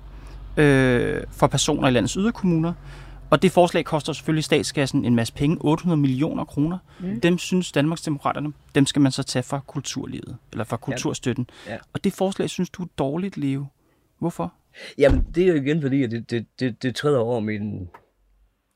øh, 0.56 1.22
for 1.30 1.46
personer 1.46 1.88
i 1.88 1.90
landets 1.90 2.14
yderkommuner. 2.14 2.72
Og 3.30 3.42
det 3.42 3.52
forslag 3.52 3.84
koster 3.84 4.12
selvfølgelig 4.12 4.44
statskassen 4.44 5.04
en 5.04 5.14
masse 5.14 5.34
penge, 5.34 5.56
800 5.60 6.00
millioner 6.00 6.44
kroner. 6.44 6.78
Mm. 7.00 7.20
Dem 7.20 7.38
synes 7.38 7.72
Danmarksdemokraterne, 7.72 8.52
dem 8.74 8.86
skal 8.86 9.02
man 9.02 9.12
så 9.12 9.22
tage 9.22 9.42
fra 9.42 9.60
kulturlivet, 9.66 10.36
eller 10.52 10.64
fra 10.64 10.76
kulturstøtten. 10.76 11.50
Ja. 11.66 11.76
Og 11.92 12.04
det 12.04 12.12
forslag 12.12 12.50
synes 12.50 12.70
du 12.70 12.82
er 12.82 12.88
dårligt, 12.98 13.36
Leo. 13.36 13.66
Hvorfor? 14.18 14.52
Jamen, 14.98 15.26
det 15.34 15.44
er 15.44 15.48
jo 15.48 15.54
igen 15.54 15.82
fordi, 15.82 16.02
at 16.02 16.10
det, 16.10 16.30
det, 16.30 16.46
det, 16.60 16.82
det 16.82 16.94
træder 16.94 17.18
over 17.18 17.40
min 17.40 17.88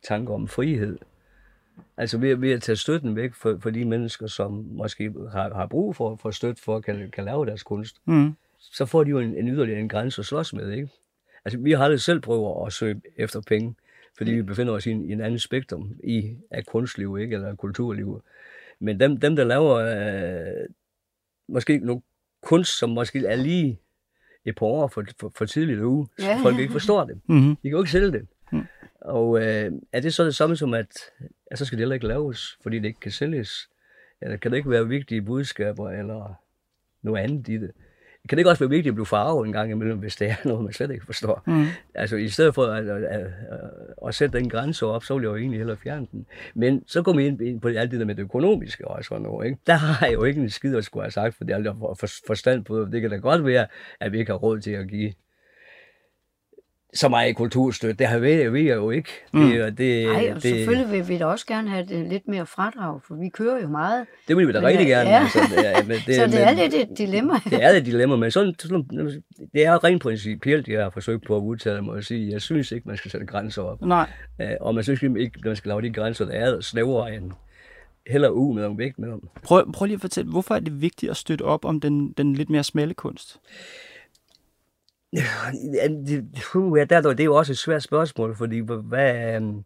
tanke 0.09 0.33
om 0.33 0.49
frihed. 0.49 0.99
Altså 1.97 2.19
ved, 2.19 2.37
ved 2.37 2.53
at 2.53 2.63
tage 2.63 2.77
støtten 2.77 3.17
væk 3.17 3.35
for, 3.35 3.59
for 3.61 3.71
de 3.71 3.85
mennesker, 3.85 4.27
som 4.27 4.53
måske 4.71 5.13
har, 5.33 5.55
har 5.55 5.67
brug 5.67 5.97
for, 5.97 6.17
for 6.17 6.31
støtte 6.31 6.63
for 6.63 6.77
at 6.77 6.85
kan, 6.85 7.11
kan 7.11 7.25
lave 7.25 7.47
deres 7.47 7.63
kunst, 7.63 7.97
Mm. 8.05 8.33
så 8.59 8.87
får 8.87 9.05
de 9.05 9.11
jo 9.11 9.19
en, 9.19 9.37
en 9.37 9.49
yderligere 9.49 9.81
en 9.81 9.89
grænse 9.89 10.21
at 10.21 10.27
slås 10.27 10.53
med, 10.55 10.71
ikke? 10.73 10.89
Altså, 11.45 11.59
vi 11.59 11.73
har 11.73 11.85
aldrig 11.85 12.01
selv 12.01 12.21
prøvet 12.21 12.67
at 12.67 12.73
søge 12.73 13.03
efter 13.17 13.41
penge, 13.41 13.75
fordi 14.17 14.31
vi 14.33 14.43
befinder 14.43 14.73
os 14.73 14.87
i 14.87 14.91
en, 14.91 15.11
i 15.11 15.13
en 15.13 15.21
anden 15.21 15.39
spektrum 15.39 15.97
i, 16.05 16.37
af 16.51 16.67
kunstliv, 16.67 17.19
ikke? 17.19 17.35
Eller 17.35 17.55
kulturliv. 17.55 18.23
Men 18.81 19.01
dem, 19.01 19.17
dem 19.17 19.37
der 19.37 19.45
laver 19.45 19.75
øh, 19.75 20.69
måske 21.49 21.79
nogle 21.79 22.03
kunst, 22.43 22.79
som 22.79 22.91
måske 22.91 23.27
er 23.27 23.37
lige 23.37 23.79
et 24.45 24.55
par 24.57 24.67
år 24.67 24.87
for, 24.89 25.05
for, 25.21 25.33
for 25.37 25.45
tidligt 25.45 25.81
uge, 25.81 26.09
så 26.19 26.27
Ja. 26.27 26.39
folk 26.43 26.59
ikke 26.59 26.73
forstår 26.73 27.05
det. 27.05 27.21
Mm-hmm. 27.27 27.49
De 27.57 27.63
kan 27.63 27.71
jo 27.71 27.79
ikke 27.79 27.91
sælge 27.91 28.13
det. 28.13 28.27
Mm. 28.53 28.67
Og 29.01 29.39
øh, 29.41 29.73
er 29.93 30.01
det 30.01 30.15
så 30.15 30.25
det 30.25 30.35
samme 30.35 30.57
som, 30.57 30.75
at, 30.75 30.97
at 31.51 31.59
så 31.59 31.65
skal 31.65 31.77
det 31.79 31.83
heller 31.83 31.95
ikke 31.95 32.07
laves, 32.07 32.59
fordi 32.63 32.79
det 32.79 32.85
ikke 32.85 33.01
kan 33.01 33.11
sælges? 33.11 33.69
Eller 34.21 34.37
kan 34.37 34.51
det 34.51 34.57
ikke 34.57 34.71
være 34.71 34.89
vigtige 34.89 35.23
budskaber, 35.23 35.91
eller 35.91 36.35
noget 37.03 37.23
andet 37.23 37.49
i 37.49 37.57
det? 37.59 37.71
Kan 38.29 38.37
det 38.37 38.41
ikke 38.41 38.51
også 38.51 38.65
være 38.65 38.71
vigtigt 38.71 38.91
at 38.91 38.95
blive 38.95 39.07
farvet 39.07 39.47
en 39.47 39.53
gang 39.53 39.71
imellem, 39.71 39.99
hvis 39.99 40.17
det 40.17 40.31
er 40.31 40.35
noget, 40.49 40.65
man 40.65 40.73
slet 40.73 40.91
ikke 40.91 41.07
forstår? 41.07 41.43
Mm. 41.47 41.67
Altså 41.95 42.17
i 42.17 42.29
stedet 42.29 42.55
for 42.55 42.65
at, 42.65 42.89
at, 42.89 43.05
at, 43.05 43.27
at 44.07 44.15
sætte 44.15 44.39
den 44.39 44.49
grænse 44.49 44.87
op, 44.87 45.05
så 45.05 45.15
vil 45.15 45.23
jeg 45.23 45.31
jo 45.31 45.37
egentlig 45.37 45.61
hellere 45.61 45.77
fjerne 45.77 46.07
den. 46.13 46.27
Men 46.55 46.85
så 46.87 47.03
kommer 47.03 47.23
vi 47.23 47.47
ind, 47.47 47.61
på 47.61 47.69
alt 47.69 47.91
det 47.91 48.01
der 48.01 48.07
med 48.07 48.15
det 48.15 48.23
økonomiske 48.23 48.89
og 48.89 49.05
sådan 49.05 49.23
noget. 49.23 49.47
Ikke? 49.47 49.59
Der 49.67 49.75
har 49.75 50.07
jeg 50.07 50.15
jo 50.15 50.25
ikke 50.25 50.41
en 50.41 50.51
skid 50.51 50.77
at 50.77 50.85
skulle 50.85 51.05
have 51.05 51.11
sagt, 51.11 51.35
for 51.35 51.45
det 51.45 51.53
er 51.53 51.57
aldrig 51.57 51.75
for, 51.79 51.95
for, 52.01 52.09
forstand 52.27 52.65
på. 52.65 52.85
Det 52.85 53.01
kan 53.01 53.11
da 53.11 53.17
godt 53.17 53.47
være, 53.47 53.67
at 54.01 54.13
vi 54.13 54.19
ikke 54.19 54.33
har 54.33 54.39
råd 54.39 54.61
til 54.61 54.71
at 54.71 54.89
give 54.89 55.13
så 56.95 57.09
meget 57.09 57.37
kulturstøtte. 57.37 57.97
Det 57.99 58.07
har 58.07 58.19
vi, 58.19 58.49
vi 58.49 58.71
jo 58.71 58.91
ikke. 58.91 59.09
Det, 59.33 59.57
er- 59.57 59.71
det, 59.71 60.07
Nej, 60.07 60.29
og 60.31 60.35
det, 60.35 60.43
selvfølgelig 60.43 60.93
vil 60.93 61.09
vi 61.09 61.19
da 61.19 61.27
også 61.27 61.47
gerne 61.47 61.71
have 61.71 61.87
det 61.87 62.07
lidt 62.09 62.29
mere 62.29 62.47
fradrag, 62.47 63.01
for 63.09 63.15
vi 63.15 63.29
kører 63.29 63.63
jo 63.63 63.69
meget. 63.69 64.07
det 64.29 64.37
vil 64.37 64.49
vi 64.49 64.53
da 64.53 64.61
Men, 64.61 64.67
rigtig 64.69 64.87
ja, 64.89 64.99
gerne. 64.99 65.11
ja. 65.11 65.21
Altså, 65.21 65.39
det, 65.57 65.77
er- 65.79 65.83
men 65.83 65.97
Det, 66.07 66.15
så 66.15 66.27
det 66.27 66.43
er 66.43 66.47
men- 66.55 66.57
lidt 66.59 66.75
et 66.75 66.99
dilemma. 66.99 67.35
Det 67.45 67.65
er 67.65 67.71
et 67.71 67.87
dilemma, 67.87 68.17
men 68.17 68.31
sådan, 68.31 68.55
sådan, 68.59 69.23
det 69.55 69.67
er 69.67 69.85
rent 69.85 70.03
principielt, 70.03 70.69
jeg 70.69 70.83
har 70.83 70.91
forsøgt 70.91 71.27
på 71.27 71.37
at 71.37 71.41
udtale 71.41 71.83
mig 71.83 71.95
og 71.95 72.05
sige, 72.05 72.33
jeg 72.33 72.43
synes 72.43 72.73
ikke, 72.73 72.89
man 72.89 72.97
skal 72.97 73.11
sætte 73.11 73.27
grænser 73.27 73.63
op. 73.63 73.81
Nej. 73.83 74.11
Øh, 74.41 74.49
og 74.61 74.75
man 74.75 74.85
synes 74.85 75.03
ikke, 75.03 75.31
man 75.45 75.57
skal 75.57 75.69
lave 75.69 75.83
de 75.83 75.91
grænser, 75.93 76.25
der 76.25 76.33
er 76.33 76.61
snævere 76.61 77.15
end 77.17 77.31
heller 78.07 78.31
u 78.31 78.53
med 78.53 78.65
om 78.65 78.79
vægt 78.79 78.99
med 78.99 79.13
om. 79.13 79.29
Prøv, 79.43 79.73
prøv 79.73 79.87
lige 79.87 79.95
at 79.95 80.01
fortælle, 80.01 80.31
hvorfor 80.31 80.55
er 80.55 80.61
det 80.61 80.81
vigtigt 80.83 81.11
at 81.11 81.17
støtte 81.17 81.43
op 81.43 81.65
om 81.65 81.81
den, 81.81 82.13
den 82.13 82.35
lidt 82.35 82.51
mere 82.51 82.65
smalle 82.65 82.95
kunst? 82.95 83.41
Ja, 85.13 85.23
det, 86.07 86.25
uh, 86.55 86.79
ja, 86.79 86.85
der, 86.85 87.01
det 87.01 87.21
er 87.21 87.25
jo 87.25 87.35
også 87.35 87.53
et 87.53 87.59
svært 87.59 87.83
spørgsmål, 87.83 88.37
fordi 88.37 88.59
hvad, 88.83 89.35
øhm, 89.35 89.65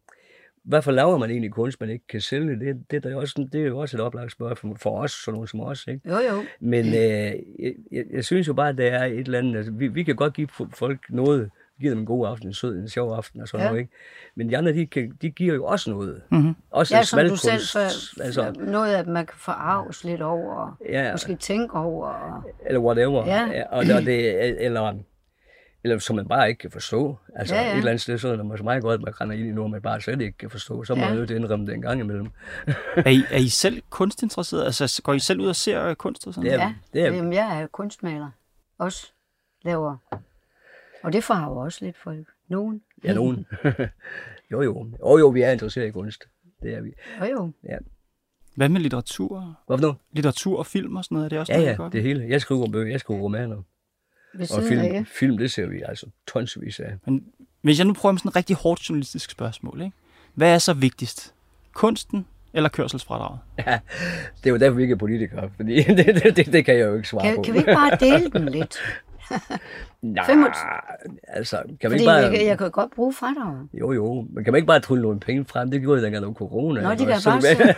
hvorfor 0.65 0.91
laver 0.93 1.19
man 1.19 1.31
egentlig 1.31 1.53
kunst, 1.53 1.81
man 1.81 1.91
ikke 1.91 2.07
kan 2.07 2.21
sælge? 2.21 2.61
Det, 2.61 2.85
det, 2.91 2.97
er, 2.97 3.11
da 3.11 3.17
også, 3.17 3.49
det 3.53 3.61
er 3.63 3.67
jo 3.67 3.79
også 3.79 3.97
et 3.97 4.01
oplagt 4.01 4.33
spørgsmål 4.33 4.79
for 4.79 4.99
os, 5.03 5.11
sådan 5.13 5.35
nogen 5.35 5.47
som 5.49 5.61
os. 5.61 5.87
Ikke? 5.87 6.01
Jo, 6.11 6.15
jo. 6.17 6.43
Men 6.61 6.87
øh, 6.87 6.95
jeg, 6.95 7.75
jeg, 7.93 8.05
jeg 8.13 8.25
synes 8.25 8.49
jo 8.49 8.55
bare, 8.55 8.69
at 8.69 8.77
det 8.79 8.87
er 8.93 9.05
et 9.05 9.19
eller 9.19 9.39
andet. 9.39 9.57
Altså, 9.57 9.73
vi, 9.73 9.89
vi 9.89 10.03
kan 10.03 10.17
godt 10.17 10.35
give 10.35 10.49
fo- 10.61 10.71
folk 10.75 11.01
noget, 11.09 11.51
give 11.81 11.91
dem 11.91 11.99
en 11.99 12.07
god 12.07 12.27
aften, 12.29 12.49
en 12.49 12.55
sød, 12.55 12.79
en 12.79 12.89
sjov 12.89 13.13
aften 13.13 13.41
og 13.41 13.49
sådan 13.49 13.65
Ja. 13.65 13.69
noget, 13.69 13.81
ikke? 13.81 13.93
Men 14.35 14.49
de 14.51 14.57
andre, 14.57 14.73
de, 14.73 14.87
kan, 14.87 15.13
de 15.23 15.31
giver 15.31 15.55
jo 15.55 15.65
også 15.65 15.91
noget. 15.91 16.23
Mm-hmm. 16.31 16.55
Også 16.71 16.97
Ja, 16.97 17.03
som 17.03 17.19
du 17.29 17.37
selv 17.37 17.61
for, 17.73 18.23
altså, 18.23 18.55
noget, 18.61 18.95
at 18.95 19.07
man 19.07 19.27
kan 19.27 19.37
forarves 19.39 20.05
lidt 20.05 20.23
over, 20.23 20.55
og 20.55 20.75
ja, 20.89 21.13
måske 21.13 21.35
tænke 21.37 21.75
over. 21.75 22.43
Eller 22.67 22.81
whatever. 22.81 23.27
Ja. 23.27 23.63
Og, 23.71 23.79
og 23.79 24.03
det, 24.03 24.65
eller, 24.65 24.95
eller 25.87 25.99
som 25.99 26.17
man 26.17 26.29
bare 26.29 26.49
ikke 26.49 26.59
kan 26.59 26.71
forstå. 26.71 27.19
Altså 27.35 27.55
Ja, 27.55 27.61
ja, 27.61 27.67
ja. 27.67 27.71
ja. 27.71 27.75
et 27.75 27.79
eller 27.79 27.91
andet 27.91 28.01
sted, 28.03 28.19
så 28.19 28.29
er 28.29 28.37
det 28.37 28.47
måske 28.47 28.65
meget 28.65 28.83
godt, 28.83 28.95
at 28.95 29.05
man 29.05 29.21
render 29.21 29.37
ind 29.37 29.47
i 29.49 29.53
noget, 29.53 29.71
man 29.71 29.83
bare 29.83 30.01
slet 30.01 30.21
ikke 30.21 30.39
kan 30.39 30.51
forstå. 30.51 30.85
Så 30.85 30.95
må 30.95 31.01
Ja. 31.03 31.09
man 31.09 31.19
jo 31.19 31.27
til 31.27 31.35
at 31.35 31.41
indrømme 31.41 31.67
det 31.67 31.75
en 31.75 31.83
gang 31.83 32.01
imellem. 32.01 32.29
Er, 32.97 33.11
I, 33.11 33.23
er 33.31 33.39
I 33.39 33.49
selv 33.65 33.83
kunstinteresseret? 33.91 34.65
Altså, 34.65 35.03
går 35.05 35.13
I 35.13 35.19
selv 35.19 35.41
ud 35.41 35.47
og 35.47 35.57
ser 35.57 35.85
øh, 35.85 35.97
kunst 35.97 36.27
og 36.27 36.35
sådan 36.35 36.51
er- 36.51 36.55
ja, 36.55 36.75
det 36.93 37.03
er- 37.03 37.13
jamen, 37.15 37.33
jeg 37.33 37.63
er 37.63 37.67
kunstmaler. 37.67 38.31
Også 38.79 39.13
laver. 39.63 39.97
Og 41.03 41.13
det 41.13 41.25
farver 41.25 41.65
også 41.65 41.85
lidt 41.85 41.97
folk. 41.99 42.27
Nogen. 42.49 42.83
Ja, 43.05 43.15
nogen. 43.15 43.47
jo, 44.53 44.63
jo. 44.63 44.87
Jo, 45.01 45.19
jo, 45.19 45.29
vi 45.29 45.41
er 45.43 45.51
interesseret 45.51 45.87
i 45.87 45.91
kunst. 45.91 46.25
Det 46.63 46.75
er 46.75 46.81
vi. 46.81 46.93
Jo, 47.21 47.25
jo. 47.27 47.53
Hvad 48.57 48.69
med 48.69 48.81
litteratur? 48.81 49.57
Hvorfor 49.67 49.87
nu? 49.87 49.95
Litteratur 50.13 50.59
og 50.59 50.67
film 50.67 50.97
og 50.97 51.05
sådan 51.05 51.15
noget, 51.15 51.25
er 51.25 51.29
det 51.29 51.39
også 51.39 51.53
Ja, 51.53 51.59
noget, 51.59 51.71
ja, 51.71 51.77
godt? 51.77 51.93
det 51.93 52.03
hele. 52.03 52.27
Jeg 52.29 52.41
skriver 52.41 52.67
bøger, 52.73 52.91
jeg 52.91 53.01
skriver 53.01 53.21
romaner. 53.21 53.63
Og 54.41 54.47
siden 54.49 54.79
af. 54.79 54.91
film, 54.93 55.07
film, 55.07 55.39
det 55.39 55.53
ser 55.53 55.67
vi 55.67 55.83
altså 55.89 56.07
tonsvis 56.27 56.81
af. 56.81 56.93
Men 57.07 57.25
hvis 57.63 57.79
jeg 57.79 57.87
nu 57.87 57.93
prøver 57.93 58.13
med 58.13 58.19
sådan 58.19 58.29
et 58.29 58.37
rigtig 58.37 58.57
hårdt 58.57 58.89
journalistisk 58.89 59.31
spørgsmål, 59.31 59.81
ikke? 59.81 59.97
hvad 60.35 60.55
er 60.55 60.59
så 60.59 60.73
vigtigst? 60.73 61.35
Kunsten 61.73 62.27
eller 62.55 62.69
kørselsfradraget? 62.69 63.39
Ja, 63.67 63.79
det 64.37 64.47
er 64.47 64.51
jo 64.51 64.57
derfor, 64.57 64.77
vi 64.77 64.83
ikke 64.83 64.93
er 64.93 64.99
politikere, 64.99 65.51
fordi 65.57 65.75
det, 65.83 66.07
det, 66.25 66.37
det, 66.37 66.47
det 66.53 66.65
kan 66.65 66.75
jeg 66.79 66.87
jo 66.87 66.97
ikke 66.97 67.09
svare 67.09 67.23
Kan, 67.27 67.37
på. 67.37 67.43
kan 67.43 67.55
vi 67.55 67.59
ikke 67.59 67.73
bare 67.73 67.97
dele 68.01 68.31
den 68.31 68.49
lidt? 68.49 68.77
Nej, 70.03 70.27
25 70.27 70.53
altså, 71.29 71.57
kan 71.57 71.67
man 71.67 71.79
Fordi 71.83 71.95
ikke 71.95 72.05
bare... 72.07 72.15
jeg, 72.17 72.31
kan- 72.31 72.47
jeg 72.47 72.59
kan 72.59 72.71
godt 72.71 72.91
bruge 72.95 73.13
fradraget. 73.13 73.69
Jo, 73.81 73.93
jo, 73.93 74.27
men 74.33 74.45
kan 74.45 74.53
man 74.53 74.59
ikke 74.59 74.67
bare 74.67 74.81
trylle 74.81 75.03
nogle 75.03 75.21
penge 75.21 75.45
frem? 75.45 75.71
Det 75.71 75.81
gjorde 75.81 75.97
jeg 75.97 76.03
dengang, 76.05 76.23
der 76.23 76.29
var 76.29 76.35
corona. 76.35 76.83
Nå, 76.83 76.91
de 76.91 76.97
kan 76.97 77.07
bare 77.07 77.21
Så- 77.21 77.41
sige, 77.41 77.75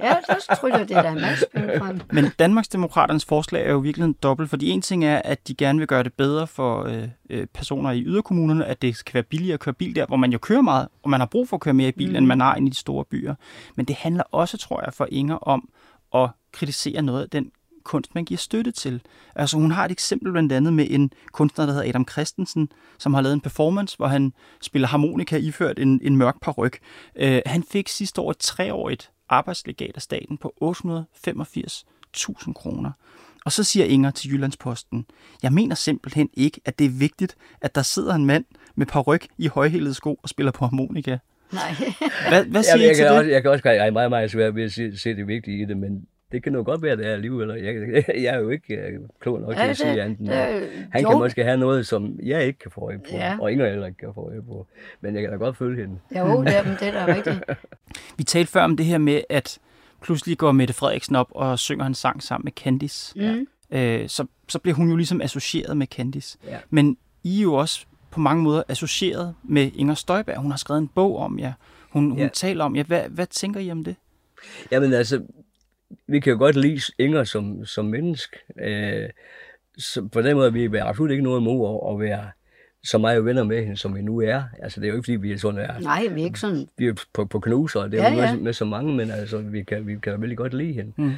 ja, 0.00 0.16
der 0.28 0.54
tryller 0.60 0.78
det 0.78 0.88
der 0.88 1.10
en 1.12 1.20
masse 1.20 1.46
penge 1.54 1.78
frem. 1.78 2.00
Men 2.12 2.24
Danmarksdemokraternes 2.38 3.24
forslag 3.24 3.66
er 3.66 3.70
jo 3.72 3.78
virkelig 3.78 4.04
en 4.04 4.12
dobbelt, 4.22 4.50
fordi 4.50 4.68
en 4.70 4.82
ting 4.82 5.04
er, 5.04 5.22
at 5.24 5.48
de 5.48 5.54
gerne 5.54 5.78
vil 5.78 5.88
gøre 5.88 6.02
det 6.02 6.12
bedre 6.14 6.46
for 6.46 6.82
øh, 6.84 7.08
øh, 7.30 7.46
personer 7.54 7.90
i 7.90 8.02
yderkommunerne, 8.02 8.64
at 8.66 8.82
det 8.82 8.96
skal 8.96 9.14
være 9.14 9.22
billigere 9.22 9.54
at 9.54 9.60
køre 9.60 9.74
bil 9.74 9.94
der, 9.96 10.06
hvor 10.06 10.16
man 10.16 10.32
jo 10.32 10.38
kører 10.38 10.62
meget, 10.62 10.88
og 11.02 11.10
man 11.10 11.20
har 11.20 11.26
brug 11.26 11.48
for 11.48 11.56
at 11.56 11.60
køre 11.60 11.74
mere 11.74 11.88
i 11.88 11.92
bil, 11.92 12.10
mm. 12.10 12.16
end 12.16 12.26
man 12.26 12.40
har 12.40 12.54
inde 12.56 12.66
i 12.68 12.70
de 12.70 12.76
store 12.76 13.04
byer. 13.04 13.34
Men 13.76 13.86
det 13.86 13.96
handler 13.96 14.22
også, 14.32 14.58
tror 14.58 14.82
jeg, 14.84 14.94
for 14.94 15.06
Inger 15.12 15.36
om 15.36 15.68
at 16.14 16.30
kritisere 16.52 17.02
noget 17.02 17.22
af 17.22 17.30
den 17.30 17.50
kunst, 17.88 18.14
man 18.14 18.24
giver 18.24 18.38
støtte 18.38 18.70
til. 18.70 19.00
Altså 19.34 19.56
hun 19.56 19.70
har 19.70 19.84
et 19.84 19.90
eksempel 19.90 20.32
blandt 20.32 20.52
andet 20.52 20.72
med 20.72 20.86
en 20.90 21.12
kunstner, 21.32 21.66
der 21.66 21.72
hedder 21.72 21.88
Adam 21.88 22.08
Christensen, 22.10 22.68
som 22.98 23.14
har 23.14 23.20
lavet 23.20 23.34
en 23.34 23.40
performance, 23.40 23.96
hvor 23.96 24.06
han 24.06 24.32
spiller 24.60 24.88
harmonika 24.88 25.36
iført 25.36 25.78
en, 25.78 26.00
en 26.02 26.16
mørk 26.16 26.40
paryk. 26.42 26.78
Øh, 27.16 27.42
han 27.46 27.62
fik 27.62 27.88
sidste 27.88 28.20
år 28.20 28.30
et 28.30 28.38
treårigt 28.38 29.10
arbejdslegat 29.28 29.92
af 29.94 30.02
staten 30.02 30.38
på 30.38 30.54
885.000 30.64 32.52
kroner. 32.52 32.92
Og 33.44 33.52
så 33.52 33.64
siger 33.64 33.86
Inger 33.86 34.10
til 34.10 34.30
Jyllandsposten, 34.30 35.06
jeg 35.42 35.52
mener 35.52 35.74
simpelthen 35.74 36.28
ikke, 36.34 36.60
at 36.64 36.78
det 36.78 36.84
er 36.84 36.90
vigtigt, 36.90 37.36
at 37.60 37.74
der 37.74 37.82
sidder 37.82 38.14
en 38.14 38.26
mand 38.26 38.44
med 38.74 38.86
paryk 38.86 39.26
i 39.38 39.46
højhælede 39.46 39.94
sko 39.94 40.14
og 40.22 40.28
spiller 40.28 40.52
på 40.52 40.64
harmonika. 40.64 41.18
Nej. 41.52 41.74
Hvad, 42.28 42.44
hvad 42.44 42.62
siger 42.62 42.72
Jamen, 42.72 42.84
I 42.84 42.86
jeg, 42.86 42.96
til 42.96 43.04
kan 43.04 43.12
det? 43.12 43.18
også, 43.18 43.30
jeg 43.30 43.42
kan 43.42 43.50
også 43.50 43.68
jeg 43.68 43.86
er 43.86 43.90
meget, 43.90 44.10
meget 44.10 44.30
svært 44.30 44.54
ved 44.54 44.64
at 44.64 44.72
se, 44.72 44.98
se 44.98 45.16
det 45.16 45.26
vigtige 45.26 45.62
i 45.62 45.64
det, 45.64 45.76
men 45.76 46.06
det 46.32 46.42
kan 46.42 46.54
jo 46.54 46.62
godt 46.62 46.82
være, 46.82 46.92
at 46.92 46.98
det 46.98 47.06
er 47.06 47.12
alligevel. 47.12 47.48
Jeg, 47.64 48.04
jeg 48.24 48.34
er 48.34 48.38
jo 48.38 48.48
ikke 48.48 48.74
øh, 48.74 49.00
klog 49.20 49.40
nok 49.40 49.54
til 49.56 49.62
at 49.62 49.76
sige 49.76 49.92
det- 49.92 49.98
andet. 49.98 50.18
det- 50.18 50.68
Han 50.92 51.02
jo. 51.02 51.08
kan 51.10 51.18
måske 51.18 51.44
have 51.44 51.56
noget, 51.56 51.86
som 51.86 52.18
jeg 52.22 52.44
ikke 52.44 52.58
kan 52.58 52.70
få 52.70 52.80
øje 52.80 52.98
på, 52.98 53.04
Ja. 53.12 53.36
og 53.40 53.52
Inger 53.52 53.68
heller 53.68 53.86
ikke 53.86 53.98
kan 53.98 54.08
få 54.14 54.30
øje 54.30 54.42
på. 54.42 54.66
Men 55.00 55.14
jeg 55.14 55.22
kan 55.22 55.30
da 55.30 55.36
godt 55.36 55.56
følge 55.56 55.80
hende. 55.86 55.98
Jo, 56.18 56.42
det 56.44 56.56
er, 56.56 56.64
men 56.64 56.76
det 56.80 56.88
er 56.88 57.06
da 57.06 57.14
rigtigt. 57.14 57.44
Vi 58.18 58.24
talte 58.24 58.52
før 58.52 58.62
om 58.62 58.76
det 58.76 58.86
her 58.86 58.98
med, 58.98 59.20
at 59.28 59.58
pludselig 60.02 60.38
går 60.38 60.52
Mette 60.52 60.74
Frederiksen 60.74 61.16
op 61.16 61.28
og 61.30 61.58
synger 61.58 61.86
en 61.86 61.94
sang 61.94 62.22
sammen 62.22 62.44
med 62.44 62.52
Candice. 62.52 63.18
Mm. 63.18 63.46
Øh, 63.78 64.08
så, 64.08 64.26
så 64.48 64.58
bliver 64.58 64.74
hun 64.74 64.90
jo 64.90 64.96
ligesom 64.96 65.20
associeret 65.20 65.76
med 65.76 65.86
Candice. 65.86 66.38
Ja. 66.46 66.56
Men 66.70 66.96
I 67.24 67.38
er 67.38 67.42
jo 67.42 67.54
også 67.54 67.86
på 68.10 68.20
mange 68.20 68.42
måder 68.42 68.62
associeret 68.68 69.34
med 69.42 69.70
Inger 69.74 69.94
Støjberg. 69.94 70.36
Hun 70.40 70.50
har 70.50 70.58
skrevet 70.58 70.80
en 70.80 70.88
bog 70.88 71.16
om 71.18 71.38
jer. 71.38 71.52
Hun, 71.90 72.10
hun 72.10 72.18
Ja. 72.18 72.28
taler 72.32 72.64
om 72.64 72.76
jer. 72.76 72.84
Hvad, 72.84 73.02
hvad 73.08 73.26
tænker 73.26 73.60
I 73.60 73.70
om 73.70 73.84
det? 73.84 73.96
Jamen 74.72 74.92
altså, 74.92 75.22
vi 76.06 76.20
kan 76.20 76.32
jo 76.32 76.38
godt 76.38 76.56
lide 76.56 76.80
Inger 76.98 77.24
som, 77.24 77.64
som 77.64 77.84
menneske. 77.84 78.36
Øh, 78.60 79.08
så 79.78 80.08
på 80.12 80.22
den 80.22 80.36
måde 80.36 80.52
vi 80.52 80.64
er 80.64 80.84
absolut 80.84 81.10
ikke 81.10 81.22
noget 81.22 81.40
imod 81.40 81.90
at, 81.90 81.94
at 81.94 82.00
være 82.00 82.30
så 82.84 82.98
meget 82.98 83.24
venner 83.24 83.44
med 83.44 83.62
hende, 83.62 83.76
som 83.76 83.96
vi 83.96 84.02
nu 84.02 84.20
er. 84.20 84.42
Altså, 84.62 84.80
det 84.80 84.86
er 84.86 84.88
jo 84.88 84.96
ikke, 84.96 85.04
fordi 85.04 85.16
vi 85.16 85.32
er 85.32 85.38
sådan 85.38 85.60
er, 85.60 85.80
Nej, 85.80 86.06
vi 86.10 86.20
er 86.20 86.24
ikke 86.24 86.40
sådan... 86.40 86.68
vi 86.78 86.86
er 86.86 87.04
på, 87.12 87.24
på 87.24 87.40
knuser, 87.40 87.80
og 87.80 87.92
det 87.92 88.00
er 88.00 88.02
Ja, 88.02 88.14
ja, 88.14 88.24
ja. 88.24 88.34
Med, 88.34 88.42
med, 88.42 88.52
så 88.52 88.64
mange, 88.64 88.94
men 88.94 89.10
altså, 89.10 89.38
vi 89.38 89.62
kan, 89.62 89.86
vi 89.86 89.96
kan 90.02 90.12
virkelig 90.12 90.36
godt 90.36 90.54
lide 90.54 90.72
hende. 90.72 90.92
Mm. 90.96 91.12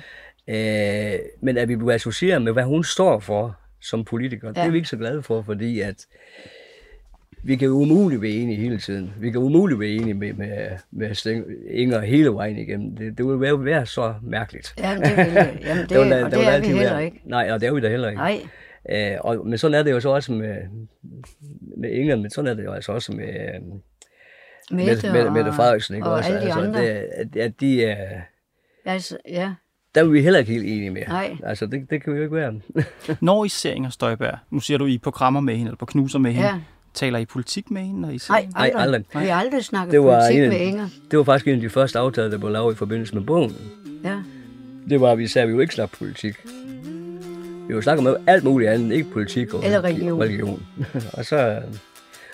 Øh, 0.49 1.19
men 1.41 1.59
at 1.59 1.69
vi 1.69 1.77
bliver 1.77 1.95
associeret 1.95 2.43
med, 2.43 2.53
hvad 2.53 2.65
hun 2.65 2.85
står 2.85 3.21
for 3.21 3.57
som 3.81 4.05
politiker, 4.05 4.49
ja. 4.49 4.53
det 4.53 4.67
er 4.67 4.71
vi 4.71 4.77
ikke 4.77 4.89
så 4.89 4.97
glade 4.97 5.23
for, 5.23 5.43
fordi 5.43 5.81
at 5.81 6.07
vi 7.43 7.57
kan 7.57 7.69
jo 7.69 7.75
umuligt 7.75 8.23
være 8.23 8.31
enige 8.31 8.57
hele 8.57 8.79
tiden. 8.79 9.13
Vi 9.21 9.31
kan 9.31 9.41
umuligt 9.41 9.81
være 9.81 9.89
enige 9.89 10.15
med, 10.15 10.33
med, 10.33 10.71
med 10.91 11.11
Sten- 11.11 11.71
Inger 11.71 12.01
hele 12.01 12.31
vejen 12.31 12.59
igennem. 12.59 12.97
Det, 12.97 13.19
det 13.19 13.27
vil 13.27 13.41
være, 13.41 13.65
være 13.65 13.87
så 13.87 14.15
mærkeligt. 14.23 14.75
Jamen, 14.79 15.03
det, 15.05 15.17
vil, 15.17 15.27
jamen, 15.67 15.87
det, 15.89 15.99
vil 15.99 16.11
da- 16.11 16.25
og 16.25 16.31
det 16.31 16.39
vil 16.39 16.47
er 16.49 16.61
vi 16.61 16.67
heller 16.67 16.83
være- 16.93 17.05
ikke. 17.05 17.21
Nej, 17.25 17.49
og 17.53 17.61
det 17.61 17.67
er 17.69 17.73
vi 17.75 17.81
da 17.81 17.89
heller 17.89 18.09
ikke. 18.09 18.19
Nej, 18.21 18.41
Øh, 18.91 19.17
og, 19.21 19.47
men 19.47 19.59
sådan 19.59 19.75
er 19.79 19.83
det 19.83 19.91
jo 19.91 20.01
så 20.01 20.09
også 20.11 20.33
med, 20.33 20.57
med 21.77 21.91
Inger, 21.91 22.17
men 22.17 22.31
sådan 22.31 22.51
er 22.51 22.55
det 22.55 22.65
jo 22.65 22.73
altså 22.73 22.93
også 22.93 23.13
med, 23.13 23.29
øh, 23.29 23.61
Mette, 24.77 25.13
med, 25.13 25.23
med, 25.25 25.31
Mette 25.31 25.53
Frederiksen. 25.53 25.95
Ikke? 25.95 26.07
og 26.07 26.13
også? 26.15 26.29
alle 26.33 26.41
de 26.41 26.45
altså, 26.45 26.61
andre. 26.61 26.81
Det, 26.83 26.89
at, 26.89 27.37
at 27.37 27.61
de, 27.61 27.83
øh, 27.83 27.97
Altså, 28.85 29.17
ja, 29.29 29.53
der 29.95 30.01
er 30.01 30.05
vi 30.05 30.23
heller 30.23 30.39
ikke 30.39 30.53
helt 30.53 30.65
enige 30.65 30.91
med. 30.91 31.03
Nej. 31.09 31.37
Altså, 31.45 31.67
det, 31.67 31.91
det 31.91 32.03
kan 32.05 32.13
vi 32.13 32.19
jo 32.19 32.25
ikke 32.25 32.37
være. 32.37 32.61
Når 33.21 33.45
I 33.45 33.49
ser 33.49 33.73
Inger 33.73 33.91
Støjberg, 33.91 34.39
nu 34.51 34.61
siger 34.61 34.79
du, 34.79 34.87
I 34.87 34.95
er 34.95 34.99
på 34.99 35.11
krammer 35.11 35.41
med 35.41 35.55
hende, 35.57 35.69
eller 35.69 35.77
på 35.79 35.87
knuser 35.87 36.19
med 36.19 36.33
hende. 36.33 36.49
ja. 36.49 36.61
Taler 36.95 37.19
I 37.19 37.25
politik 37.27 37.71
med 37.71 37.83
hende? 37.83 38.01
Når 38.01 38.11
I 38.11 38.19
ser 38.19 38.33
Nej, 38.33 38.41
hende? 38.41 38.55
Nej, 38.55 38.65
aldrig. 38.77 38.83
aldrig. 38.83 39.23
Vi 39.23 39.29
har 39.29 39.41
aldrig 39.41 39.65
snakket 39.65 39.93
Det 39.93 40.01
var 40.03 40.21
politik 40.21 40.43
en- 40.43 40.49
med 40.49 40.59
Inger. 40.61 40.89
Det 41.11 41.19
var 41.19 41.25
faktisk 41.25 41.49
en 41.49 41.55
af 41.55 41.61
de 41.61 41.71
første 41.71 41.99
aftaler, 41.99 42.29
der 42.29 42.39
blev 42.39 42.51
lavet 42.51 42.75
i 42.75 42.77
forbindelse 42.77 43.15
med 43.15 43.23
bogen. 43.23 43.57
Ja. 44.05 44.17
Det 44.89 45.01
var, 45.01 45.13
at 45.13 45.19
vi 45.19 45.27
sagde, 45.27 45.43
at 45.43 45.49
vi 45.49 45.55
jo 45.55 45.61
ikke 45.61 45.75
snakke 45.75 45.97
politik. 45.97 46.35
Vi 47.69 47.75
jo 47.75 47.83
snakker 47.83 48.11
om 48.11 48.17
alt 48.27 48.45
muligt 48.45 48.71
andet, 48.71 48.93
ikke 48.97 49.11
politik 49.11 49.55
og 49.55 49.65
Eller 49.65 49.85
religion. 49.85 50.21
religion. 50.23 50.67
og 51.19 51.25
så, 51.25 51.63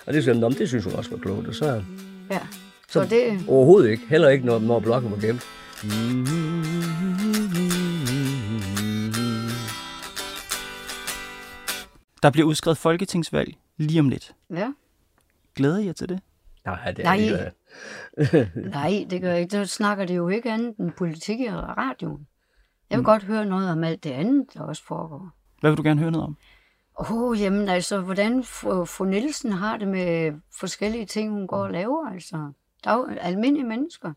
og 0.07 0.15
det, 0.15 0.23
synes, 0.23 0.57
det 0.57 0.69
synes 0.69 0.85
hun 0.85 0.93
også 0.93 1.11
var 1.11 1.19
klogt. 1.19 1.49
Og 1.49 1.55
så, 1.55 1.83
Ja. 2.31 2.39
så 2.89 3.03
Så 3.03 3.05
det, 3.11 3.45
overhovedet 3.49 3.91
ikke. 3.91 4.03
Heller 4.09 4.29
ikke, 4.29 4.47
når, 4.47 4.59
når 4.59 4.81
blokken 4.81 5.11
var 5.11 5.17
gemt. 5.27 5.43
Der 12.23 12.31
bliver 12.31 12.47
udskrevet 12.49 12.79
folketingsvalg 12.79 13.55
lige 13.77 14.01
om 14.01 14.09
lidt. 14.09 14.35
ja. 14.51 14.73
Glæder 15.55 15.79
I 15.79 15.87
jer 15.87 15.93
til 15.93 16.09
det? 16.09 16.21
Nej, 16.65 16.91
det 16.93 16.99
er 16.99 17.05
Nej. 17.05 17.17
ikke. 17.17 18.51
Nej, 18.71 19.07
det 19.11 19.21
gør 19.21 19.31
jeg 19.31 19.41
ikke. 19.41 19.57
Der 19.59 19.65
snakker 19.65 20.05
det 20.05 20.17
jo 20.17 20.29
ikke 20.29 20.53
andet 20.53 20.77
end 20.77 20.93
politik 20.93 21.41
i 21.41 21.51
radioen. 21.51 22.27
Jeg 22.91 22.97
vil 22.97 23.01
Mm. 23.03 23.05
godt 23.05 23.23
høre 23.23 23.47
noget 23.47 23.71
om 23.71 23.85
alt 23.85 24.05
det 24.05 24.11
andet, 24.11 24.47
der 24.55 24.61
også 24.63 24.85
foregår. 24.85 25.31
Hvad 25.61 25.71
vil 25.71 25.77
du 25.79 25.83
gerne 25.83 26.01
høre 26.01 26.11
noget 26.11 26.27
om? 26.27 26.37
Åh, 27.01 27.13
oh, 27.13 27.41
jamen 27.41 27.69
altså, 27.69 28.01
hvordan 28.01 28.45
fru, 28.45 29.05
Nielsen 29.05 29.53
har 29.53 29.77
det 29.77 29.89
med 29.89 30.33
forskellige 30.61 31.07
ting, 31.07 31.31
hun 31.31 31.47
går 31.47 31.57
og 31.65 31.71
laver, 31.71 32.09
altså. 32.11 32.53
Der 32.85 32.91
er 32.91 32.95
jo 32.97 33.07
almindelige 33.21 33.67
mennesker. 33.69 34.13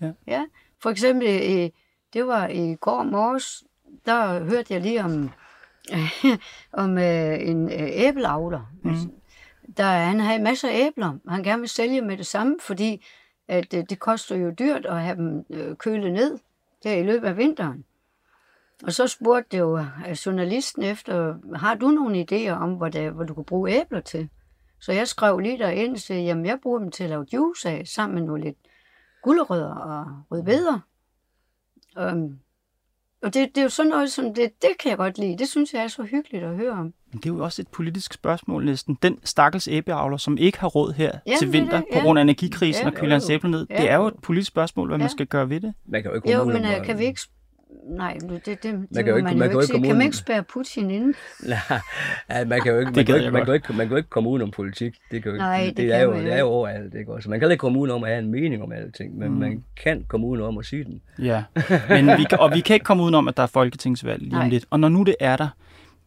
Ja. 0.00 0.12
ja. 0.26 0.44
For 0.82 0.90
eksempel, 0.90 1.26
øh, 1.28 1.70
det 2.12 2.26
var 2.26 2.48
i 2.48 2.74
går 2.74 3.02
morges, 3.02 3.64
der 4.06 4.44
hørte 4.44 4.74
jeg 4.74 4.80
lige 4.82 5.04
om, 5.04 5.30
om 6.82 6.98
øh, 6.98 7.48
en 7.48 7.72
øh, 7.72 7.88
æbleavler. 7.92 8.72
Mm. 8.82 9.12
Der, 9.76 9.84
han 9.84 10.20
havde 10.20 10.42
masser 10.42 10.68
af 10.68 10.86
æbler, 10.86 11.18
han 11.28 11.42
gerne 11.42 11.60
vil 11.60 11.68
sælge 11.68 12.00
med 12.00 12.16
det 12.16 12.26
samme, 12.26 12.56
fordi 12.60 13.06
at, 13.48 13.74
øh, 13.74 13.84
det 13.90 13.98
koster 13.98 14.36
jo 14.36 14.50
dyrt 14.50 14.86
at 14.86 15.00
have 15.00 15.16
dem 15.16 15.44
øh, 15.50 15.76
kølet 15.76 16.12
ned 16.12 16.38
der 16.82 16.92
i 16.92 17.02
løbet 17.02 17.28
af 17.28 17.36
vinteren. 17.36 17.84
Og 18.82 18.92
så 18.92 19.06
spurgte 19.06 19.48
det 19.50 19.58
jo 19.58 19.78
øh, 19.78 20.12
journalisten 20.26 20.82
efter, 20.82 21.34
har 21.56 21.74
du 21.74 21.88
nogle 21.88 22.26
idéer 22.30 22.50
om, 22.50 22.74
hvad, 22.74 22.90
det, 22.90 23.12
hvad 23.12 23.26
du 23.26 23.34
kunne 23.34 23.44
bruge 23.44 23.70
æbler 23.70 24.00
til? 24.00 24.28
Så 24.80 24.92
jeg 24.92 25.08
skrev 25.08 25.38
lige 25.38 25.58
derind 25.58 25.92
og 25.92 25.98
sagde, 25.98 26.22
jamen 26.22 26.46
jeg 26.46 26.58
bruger 26.62 26.78
dem 26.78 26.90
til 26.90 27.04
at 27.04 27.10
lave 27.10 27.26
juice 27.32 27.68
af, 27.70 27.86
sammen 27.86 28.18
med 28.18 28.26
nogle 28.26 28.44
lidt 28.44 28.58
gulerødder 29.22 29.74
og 29.74 30.06
rødbeder. 30.30 30.80
Um, 32.00 32.38
og 33.22 33.34
det, 33.34 33.48
det 33.54 33.58
er 33.58 33.62
jo 33.62 33.68
sådan 33.68 33.90
noget, 33.90 34.10
som 34.12 34.34
det, 34.34 34.50
det 34.62 34.70
kan 34.80 34.90
jeg 34.90 34.96
godt 34.98 35.18
lide. 35.18 35.38
Det 35.38 35.48
synes 35.48 35.72
jeg 35.74 35.82
er 35.82 35.88
så 35.88 36.02
hyggeligt 36.02 36.44
at 36.44 36.56
høre 36.56 36.72
om. 36.72 36.84
Men 37.12 37.20
det 37.20 37.26
er 37.26 37.34
jo 37.34 37.44
også 37.44 37.62
et 37.62 37.68
politisk 37.68 38.12
spørgsmål 38.12 38.64
næsten. 38.64 38.98
Den 39.02 39.18
stakkels 39.24 39.68
æbleavler, 39.68 40.16
som 40.16 40.38
ikke 40.38 40.60
har 40.60 40.68
råd 40.68 40.92
her 40.92 41.12
Jamen, 41.26 41.38
til 41.38 41.48
er 41.48 41.52
vinter 41.52 41.76
det, 41.76 41.84
på 41.92 41.98
ja. 41.98 42.04
grund 42.04 42.18
af 42.18 42.22
energikrisen 42.22 42.82
Ja, 42.82 42.88
og 42.90 42.94
kylde 42.94 43.12
hans 43.12 43.28
jo. 43.28 43.34
æbler 43.34 43.50
ned, 43.50 43.66
Ja. 43.70 43.76
det 43.82 43.90
er 43.90 43.96
jo 43.96 44.06
et 44.06 44.14
politisk 44.22 44.48
spørgsmål, 44.48 44.88
hvad 44.88 44.98
man 44.98 45.04
Ja. 45.04 45.08
skal 45.08 45.26
gøre 45.26 45.50
ved 45.50 45.60
det. 45.60 45.74
Man 45.88 46.02
kan 46.02 46.10
jo 46.10 46.14
ikke 46.16 46.32
Jo, 46.32 46.44
men 46.44 46.56
uh, 46.56 46.84
kan 46.86 46.98
vi 46.98 47.04
ikke... 47.04 47.20
Nej, 47.90 48.16
det, 48.20 48.30
det, 48.46 48.46
det 48.46 48.62
kan 48.62 48.88
kan 48.94 49.06
jo 49.06 49.16
ikke- 49.16 49.24
man, 49.24 49.38
man 49.38 49.50
jo 49.50 49.52
kan 49.52 49.62
ikke 49.62 49.72
komme 49.72 49.86
Kan 49.86 49.96
man 49.96 50.06
ikke 50.06 50.16
spære 50.16 50.42
Putin 50.42 50.90
inde? 50.90 51.12
Nej, 52.28 52.44
man 52.44 52.60
kan 52.62 52.72
jo 52.72 52.78
ikke, 52.78 52.92
man 52.96 53.04
kan, 53.06 53.16
ikke, 53.16 53.30
man, 53.30 53.40
kan 53.40 53.46
jo 53.46 53.52
ikke, 53.52 53.72
man 53.72 53.86
kan 53.86 53.90
jo 53.90 53.96
ikke 53.96 54.08
komme 54.08 54.28
udenom 54.30 54.50
politik. 54.50 54.94
Det, 55.10 55.22
kan 55.22 55.30
jo 55.30 55.34
ikke, 55.34 55.44
Nej, 55.44 55.64
det, 55.66 55.76
det 55.76 55.84
er 55.92 55.98
kan 55.98 56.06
jo, 56.06 56.10
man 56.14 56.24
det 56.24 56.32
er 56.32 56.38
jo 56.38 56.46
overalt. 56.46 56.94
Ikke? 56.94 57.12
også? 57.12 57.30
man 57.30 57.38
kan 57.38 57.44
heller 57.44 57.52
ikke 57.52 57.60
komme 57.60 57.78
udenom 57.78 58.04
at 58.04 58.10
have 58.10 58.18
en 58.18 58.30
mening 58.30 58.62
om 58.62 58.72
alting, 58.72 59.18
men 59.18 59.28
mm. 59.30 59.34
man 59.36 59.64
kan 59.82 60.04
komme 60.08 60.26
udenom 60.26 60.58
at 60.58 60.64
sige 60.66 60.84
den. 60.84 61.02
Ja, 61.18 61.44
men 61.88 62.06
vi, 62.18 62.24
kan- 62.24 62.38
og 62.40 62.50
vi 62.54 62.60
kan 62.60 62.74
ikke 62.74 62.84
komme 62.84 63.02
udenom, 63.02 63.28
at 63.28 63.36
der 63.36 63.42
er 63.42 63.46
folketingsvalg 63.46 64.22
lige 64.22 64.32
om 64.34 64.38
Nej. 64.38 64.48
lidt. 64.48 64.64
Og 64.70 64.80
når 64.80 64.88
nu 64.88 65.02
det 65.02 65.16
er 65.20 65.36
der, 65.36 65.48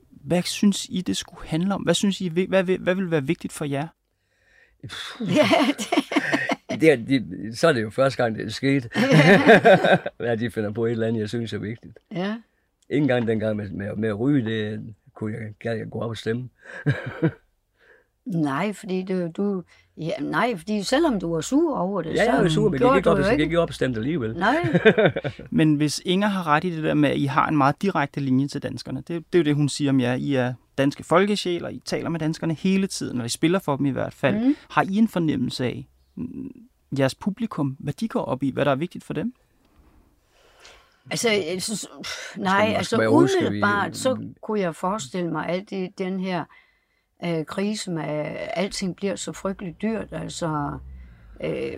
hvad 0.09 0.41
synes 0.41 0.85
I, 0.89 1.01
det 1.01 1.17
skulle 1.17 1.47
handle 1.47 1.73
om? 1.75 1.81
Hvad 1.81 1.93
synes 1.93 2.21
I, 2.21 2.45
hvad, 2.49 2.63
vil- 2.63 2.79
hvad 2.79 2.95
vil 2.95 3.11
være 3.11 3.23
vigtigt 3.23 3.53
for 3.53 3.65
jer? 3.65 3.87
Ja, 5.19 5.47
det, 5.79 5.87
Det 6.81 6.91
er, 6.91 6.95
de, 6.95 7.55
så 7.55 7.67
er 7.67 7.73
det 7.73 7.81
jo 7.81 7.89
første 7.89 8.23
gang, 8.23 8.35
det 8.37 8.45
er 8.45 8.49
sket. 8.49 8.85
at 10.19 10.39
de 10.39 10.51
finder 10.51 10.71
på 10.71 10.85
et 10.85 10.91
eller 10.91 11.07
andet, 11.07 11.19
jeg 11.19 11.29
synes 11.29 11.53
er 11.53 11.57
vigtigt. 11.57 11.99
ja. 12.11 12.35
Ikke 12.89 13.01
engang 13.03 13.27
dengang 13.27 13.57
med, 13.57 13.69
med, 13.69 13.95
med 13.95 14.09
at 14.09 14.19
ryge, 14.19 14.45
det 14.45 14.93
kunne 15.13 15.33
jeg, 15.33 15.41
gad 15.59 15.75
jeg 15.77 15.89
gå 15.91 15.99
op 15.99 16.09
og 16.09 16.17
stemme. 16.17 16.49
Nej, 18.25 18.73
fordi 18.73 19.03
du, 19.03 19.27
du 19.27 19.63
ja, 19.97 20.11
nej, 20.21 20.55
fordi 20.57 20.83
selvom 20.83 21.19
du 21.19 21.33
var 21.33 21.41
sur 21.41 21.77
over 21.77 22.01
det, 22.01 22.09
Ja, 22.09 22.15
så 22.15 22.31
jeg 22.31 22.43
er 22.43 22.49
sur, 22.49 22.69
men 22.69 22.79
gjorde 22.79 22.93
gik 22.93 22.97
ikke 22.99 23.09
op, 23.09 23.19
jeg 23.19 23.29
gik 23.31 23.39
ikke 23.39 23.59
op 23.59 23.69
og 23.69 23.75
stemte 23.75 23.99
alligevel. 23.99 24.35
Nej, 24.37 24.55
Men 25.49 25.75
hvis 25.75 26.01
Inger 26.05 26.27
har 26.27 26.47
ret 26.47 26.63
i 26.63 26.75
det 26.75 26.83
der 26.83 26.93
med, 26.93 27.09
at 27.09 27.17
I 27.17 27.25
har 27.25 27.47
en 27.47 27.57
meget 27.57 27.81
direkte 27.81 28.19
linje 28.19 28.47
til 28.47 28.63
danskerne, 28.63 28.97
det, 28.97 29.07
det 29.09 29.23
er 29.33 29.37
jo 29.39 29.43
det, 29.43 29.55
hun 29.55 29.69
siger 29.69 29.91
om 29.91 29.99
jer. 29.99 30.13
I 30.13 30.33
er 30.35 30.53
danske 30.77 31.03
folkesjæler, 31.03 31.69
I 31.69 31.81
taler 31.85 32.09
med 32.09 32.19
danskerne 32.19 32.53
hele 32.53 32.87
tiden, 32.87 33.19
og 33.19 33.25
I 33.25 33.29
spiller 33.29 33.59
for 33.59 33.75
dem 33.77 33.85
i 33.85 33.91
hvert 33.91 34.13
fald. 34.13 34.35
Mm. 34.35 34.55
Har 34.69 34.85
I 34.89 34.95
en 34.97 35.07
fornemmelse 35.07 35.65
af 35.65 35.87
jeres 36.97 37.15
publikum, 37.15 37.77
hvad 37.79 37.93
de 37.93 38.07
går 38.07 38.21
op 38.21 38.43
i, 38.43 38.51
hvad 38.51 38.65
der 38.65 38.71
er 38.71 38.75
vigtigt 38.75 39.03
for 39.03 39.13
dem? 39.13 39.33
altså, 41.11 41.29
jeg 41.29 41.61
synes, 41.61 41.87
nej, 42.37 42.73
altså 42.77 43.07
umiddelbart, 43.07 43.97
så 43.97 44.17
kunne 44.41 44.59
jeg 44.59 44.75
forestille 44.75 45.31
mig, 45.31 45.45
at 45.47 45.69
det, 45.69 45.97
den 45.97 46.19
her 46.19 46.45
øh, 47.25 47.45
krise 47.45 47.91
med, 47.91 48.03
at 48.03 48.49
alting 48.53 48.95
bliver 48.95 49.15
så 49.15 49.33
frygteligt 49.33 49.81
dyrt, 49.81 50.07
altså, 50.11 50.77
øh, 51.43 51.77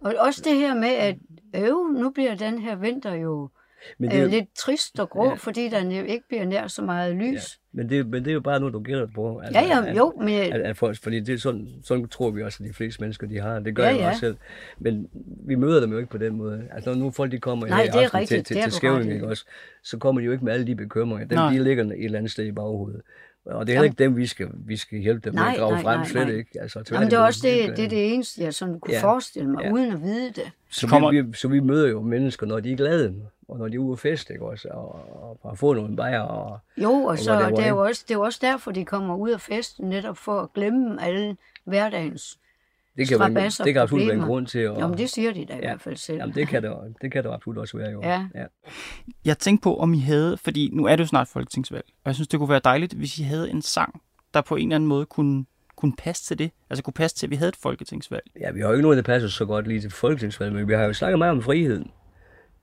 og 0.00 0.14
også 0.18 0.42
det 0.44 0.56
her 0.56 0.74
med, 0.74 0.88
at 0.88 1.16
øv, 1.54 1.92
nu 1.92 2.10
bliver 2.10 2.34
den 2.34 2.58
her 2.58 2.76
vinter 2.76 3.14
jo 3.14 3.50
Men 3.98 4.10
det, 4.10 4.18
er 4.18 4.22
jo- 4.22 4.28
lidt 4.28 4.54
trist 4.58 5.00
og 5.00 5.10
grå, 5.10 5.24
Ja. 5.24 5.28
ja. 5.30 5.34
fordi 5.34 5.68
der 5.68 5.90
ikke 6.02 6.24
bliver 6.28 6.44
nær 6.44 6.66
så 6.66 6.82
meget 6.82 7.14
lys. 7.16 7.32
ja, 7.32 7.38
men, 7.72 7.88
det, 7.90 8.06
men 8.06 8.24
det 8.24 8.30
er 8.30 8.34
jo 8.34 8.40
bare 8.40 8.60
noget, 8.60 8.74
du 8.74 8.80
gælder 8.80 9.06
på. 9.14 9.42
Ja, 9.54 9.60
ja, 9.62 9.86
at- 9.86 9.96
jo, 9.96 10.12
men 10.20 10.28
At, 10.52 10.60
at 10.60 10.76
folk, 10.76 10.98
fordi 11.02 11.20
det 11.20 11.34
er 11.34 11.38
sådan, 11.38 11.68
sådan 11.84 12.08
tror 12.08 12.30
vi 12.30 12.42
også, 12.42 12.62
at 12.62 12.68
de 12.68 12.74
fleste 12.74 13.00
mennesker 13.02 13.26
de 13.26 13.40
har. 13.40 13.58
Det 13.60 13.74
gør 13.76 13.82
Ja, 13.82 13.88
jeg 13.88 13.98
ja. 13.98 14.08
også 14.08 14.20
selv. 14.20 14.36
Men 14.78 15.08
vi 15.46 15.54
møder 15.54 15.80
dem 15.80 15.92
jo 15.92 15.98
ikke 15.98 16.10
på 16.10 16.18
den 16.18 16.36
måde. 16.36 16.68
Altså 16.72 16.90
når 16.90 16.98
nu 16.98 17.10
folk 17.10 17.32
de 17.32 17.38
kommer 17.38 17.66
Nej, 17.66 17.84
her 17.84 17.92
det 17.92 18.00
er 18.00 18.04
aften 18.04 18.20
rigtigt. 18.20 18.46
til, 18.46 18.56
til, 18.56 18.62
til 18.64 18.72
skævning, 18.72 19.24
også, 19.24 19.44
så 19.84 19.98
kommer 19.98 20.20
de 20.20 20.24
jo 20.24 20.32
ikke 20.32 20.44
med 20.44 20.52
alle 20.52 20.66
de 20.66 20.74
bekymringer. 20.76 21.26
Dem, 21.28 21.36
Nej. 21.38 21.52
de 21.52 21.64
ligger 21.64 21.84
et 21.84 22.04
eller 22.04 22.18
andet 22.18 22.32
sted 22.32 22.44
i 22.46 22.52
baghovedet. 22.52 23.00
Og 23.46 23.66
det 23.66 23.72
er 23.72 23.76
heller 23.76 23.90
ikke 23.90 24.04
dem, 24.04 24.16
vi 24.16 24.26
skal, 24.26 24.48
vi 24.54 24.76
skal 24.76 24.98
hjælpe 24.98 25.20
dem 25.24 25.34
med 25.34 25.42
Nej, 25.42 25.52
at 25.52 25.58
grave 25.58 25.72
nej, 25.72 25.82
frem, 25.82 25.98
nej, 25.98 26.08
slet 26.08 26.26
nej. 26.26 26.36
ikke. 26.36 26.60
Altså, 26.60 26.82
Jamen, 26.90 27.10
det 27.10 27.16
er 27.16 27.20
også 27.20 27.40
det, 27.42 27.76
det, 27.76 27.84
er 27.84 27.88
det 27.88 28.14
eneste, 28.14 28.42
jeg 28.42 28.54
sådan 28.54 28.80
kunne 28.80 28.94
Ja. 28.94 29.02
forestille 29.02 29.48
mig, 29.50 29.64
Ja. 29.64 29.72
uden 29.72 29.92
at 29.92 30.02
vide 30.02 30.26
det. 30.30 30.50
Så, 30.70 30.86
kommer- 30.88 31.10
vi, 31.10 31.20
vi, 31.20 31.32
så 31.32 31.48
vi 31.48 31.60
møder 31.60 31.88
jo 31.88 32.00
mennesker, 32.02 32.46
når 32.46 32.60
de 32.60 32.72
er 32.72 32.76
glade, 32.76 33.14
og 33.48 33.58
når 33.58 33.68
de 33.68 33.74
er 33.74 33.78
ude 33.78 33.92
at 33.92 33.98
feste, 33.98 34.32
ikke 34.32 34.44
også, 34.46 34.68
og, 34.68 34.94
og, 35.22 35.38
og 35.42 35.58
få 35.58 35.72
nogle 35.74 35.96
bajer, 35.96 36.20
og 36.20 36.58
Jo, 36.76 36.90
og 36.92 37.04
Og 37.04 37.18
så 37.18 37.30
whatever, 37.32 37.56
det 37.56 37.64
er, 37.64 37.68
jo 37.68 37.78
også, 37.84 38.04
det 38.08 38.14
er 38.14 38.18
også 38.18 38.38
derfor, 38.42 38.70
de 38.72 38.84
kommer 38.84 39.16
ud 39.16 39.30
af 39.30 39.40
festen, 39.40 39.88
netop 39.88 40.16
for 40.18 40.40
at 40.40 40.52
glemme 40.52 41.02
alle 41.04 41.36
hverdagens. 41.64 42.38
Det 42.96 43.08
kan, 43.08 43.18
være, 43.20 43.64
det 43.64 43.72
kan 43.74 43.82
absolut 43.82 44.06
være 44.06 44.16
en 44.16 44.22
grund 44.22 44.46
til 44.46 44.58
at... 44.58 44.80
Jo, 44.80 44.86
men 44.88 44.98
det 44.98 45.10
siger 45.10 45.32
de 45.32 45.44
da 45.44 45.52
i 45.52 45.56
Ja. 45.56 45.60
hvert 45.60 45.80
fald 45.80 45.96
selv. 45.96 46.18
Jamen, 46.18 46.34
det 46.34 46.48
kan, 46.48 46.62
det, 46.62 46.72
det 47.02 47.12
kan 47.12 47.24
det 47.24 47.30
absolut 47.30 47.58
også 47.58 47.76
være, 47.78 47.90
jo. 47.90 48.00
Ja. 48.02 48.26
ja. 48.34 48.44
Jeg 49.24 49.38
tænkte 49.38 49.62
på, 49.62 49.76
om 49.76 49.94
I 49.94 49.98
havde, 49.98 50.36
fordi 50.36 50.70
nu 50.72 50.84
er 50.84 50.96
det 50.96 51.00
jo 51.02 51.06
snart 51.06 51.28
folketingsvalg, 51.28 51.84
og 52.04 52.08
jeg 52.08 52.14
synes, 52.14 52.28
det 52.28 52.38
kunne 52.38 52.48
være 52.48 52.60
dejligt, 52.64 52.92
hvis 52.92 53.18
I 53.18 53.22
havde 53.22 53.50
en 53.50 53.62
sang, 53.62 54.02
der 54.34 54.40
på 54.40 54.56
en 54.56 54.62
eller 54.68 54.74
anden 54.76 54.88
måde 54.88 55.06
kunne, 55.06 55.44
kunne 55.76 55.92
passe 55.98 56.24
til 56.24 56.38
det. 56.38 56.50
Altså 56.70 56.82
kunne 56.82 56.94
passe 56.94 57.16
til, 57.16 57.26
at 57.26 57.30
vi 57.30 57.36
havde 57.36 57.48
et 57.48 57.56
folketingsvalg. 57.56 58.22
Ja, 58.40 58.50
vi 58.50 58.60
har 58.60 58.66
jo 58.66 58.72
ikke 58.72 58.82
noget, 58.82 58.96
der 58.96 59.02
passer 59.02 59.28
så 59.28 59.44
godt 59.44 59.66
lige 59.68 59.80
til 59.80 59.90
folketingsvalget, 59.90 60.54
men 60.54 60.68
vi 60.68 60.72
har 60.74 60.84
jo 60.84 60.92
snakket 60.92 61.18
meget 61.18 61.30
om 61.32 61.42
friheden 61.42 61.90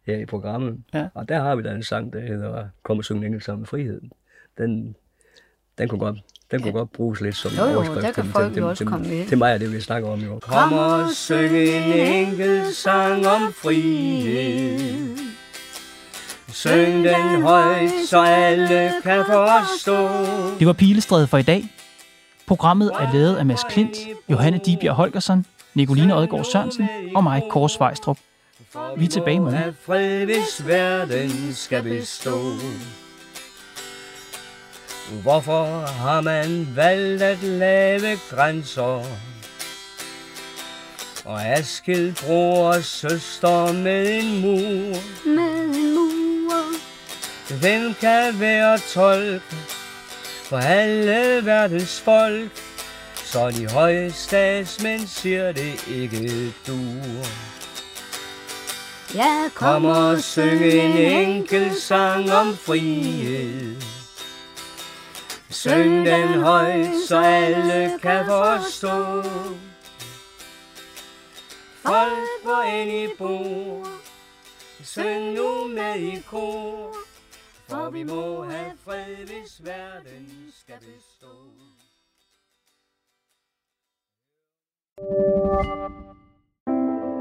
her 0.07 0.17
i 0.17 0.25
programmet. 0.25 0.83
Ja. 0.93 1.07
Og 1.13 1.29
der 1.29 1.39
har 1.41 1.55
vi 1.55 1.63
da 1.63 1.71
en 1.71 1.83
sang, 1.83 2.13
der 2.13 2.19
hedder 2.19 2.67
Kom 2.83 2.97
og 2.97 3.03
syng 3.05 3.17
en 3.19 3.23
enkelt 3.25 3.43
sammen 3.43 3.61
med 3.61 3.67
friheden. 3.67 4.11
Den, 4.57 4.95
den 5.77 5.89
kunne 5.89 5.99
godt, 5.99 6.17
den 6.51 6.61
kunne 6.61 6.73
godt 6.73 6.91
bruges 6.91 7.21
lidt 7.21 7.35
som 7.35 7.51
Jo, 7.51 7.65
jo, 7.65 7.75
overskrift 7.75 8.01
der 8.01 8.11
kan 8.11 8.23
til, 8.23 8.31
folk 8.31 8.53
til, 8.53 8.59
jo 8.59 8.69
også 8.69 8.79
til, 8.79 8.87
komme 8.87 9.07
med. 9.07 9.25
til 9.27 9.37
mig 9.37 9.51
er 9.53 9.57
det, 9.57 9.73
vi 9.73 9.81
snakker 9.81 10.09
om 10.09 10.19
jo. 10.19 10.39
Kom 10.41 10.73
og 10.73 11.09
syng 11.13 11.57
en 11.57 11.93
enkelt 11.93 12.75
sang 12.75 13.27
om 13.27 13.53
frihed. 13.53 15.17
Syng 16.51 17.03
den 17.03 17.41
højt, 17.41 17.91
så 18.09 18.21
alle 18.21 18.91
kan 19.03 19.25
forstå. 19.25 20.07
Det 20.59 20.67
var 20.67 20.73
Pilestræde 20.73 21.27
for 21.27 21.37
i 21.37 21.41
dag. 21.41 21.65
Programmet 22.47 22.91
er 22.99 23.13
lavet 23.13 23.35
af 23.35 23.45
Mads 23.45 23.63
Klint, 23.69 23.97
Johanne 24.29 24.59
Dibjerg 24.65 24.95
Holgersen, 24.95 25.45
Nicoline 25.73 26.15
Odgaard 26.15 26.43
Sørensen 26.51 26.89
og 27.15 27.23
mig, 27.23 27.43
Kåre 27.49 27.69
Svejstrup. 27.69 28.17
Vi 28.97 29.05
er 29.05 29.09
tilbage 29.09 29.35
i 29.35 29.39
morgen. 29.39 29.75
Fred, 29.85 30.25
hvis 30.25 30.67
verden 30.67 31.53
skal 31.53 31.83
bestå. 31.83 32.37
Hvorfor 35.11 35.85
har 35.85 36.21
man 36.21 36.67
valgt 36.75 37.23
at 37.23 37.43
lave 37.43 38.19
grænser? 38.29 39.05
Og 41.25 41.45
adskilt 41.45 42.23
bror 42.25 42.73
og 42.73 42.83
søster 42.83 43.73
med 43.73 44.19
en 44.19 44.41
mur. 44.41 44.97
Med 45.25 45.75
en 45.75 45.93
mur. 45.93 46.63
Hvem 47.59 47.93
kan 47.93 48.39
være 48.39 48.77
tolk 48.77 49.55
for 50.43 50.57
alle 50.57 51.45
verdens 51.45 52.01
folk? 52.01 52.51
Så 53.15 53.49
de 53.49 53.67
høje 53.69 54.11
statsmænd 54.11 55.07
siger 55.07 55.51
det 55.51 55.87
ikke 55.87 56.53
dur. 56.67 57.25
Ja, 59.15 59.49
Kom 59.55 59.85
og 59.85 60.21
syng 60.21 60.61
en 60.61 60.97
enkel 60.97 61.81
sang 61.81 62.31
om 62.31 62.57
frihed. 62.57 63.92
Syng 65.53 66.05
den 66.05 66.41
højt, 66.41 66.87
så 67.07 67.17
alle 67.17 67.99
kan 67.99 68.25
forstå. 68.25 69.23
Folk, 71.81 72.43
hvor 72.43 72.61
end 72.61 72.91
I 72.91 73.07
bor, 73.17 73.87
syng 74.83 75.33
nu 75.33 75.67
med 75.67 75.95
i 75.99 76.21
kor. 76.29 76.95
For 77.69 77.89
vi 77.89 78.03
må 78.03 78.43
have 78.43 78.71
fred, 78.85 79.15
hvis 79.25 79.61
verden 79.65 80.51
skal 80.59 80.75
bestå. 80.79 81.27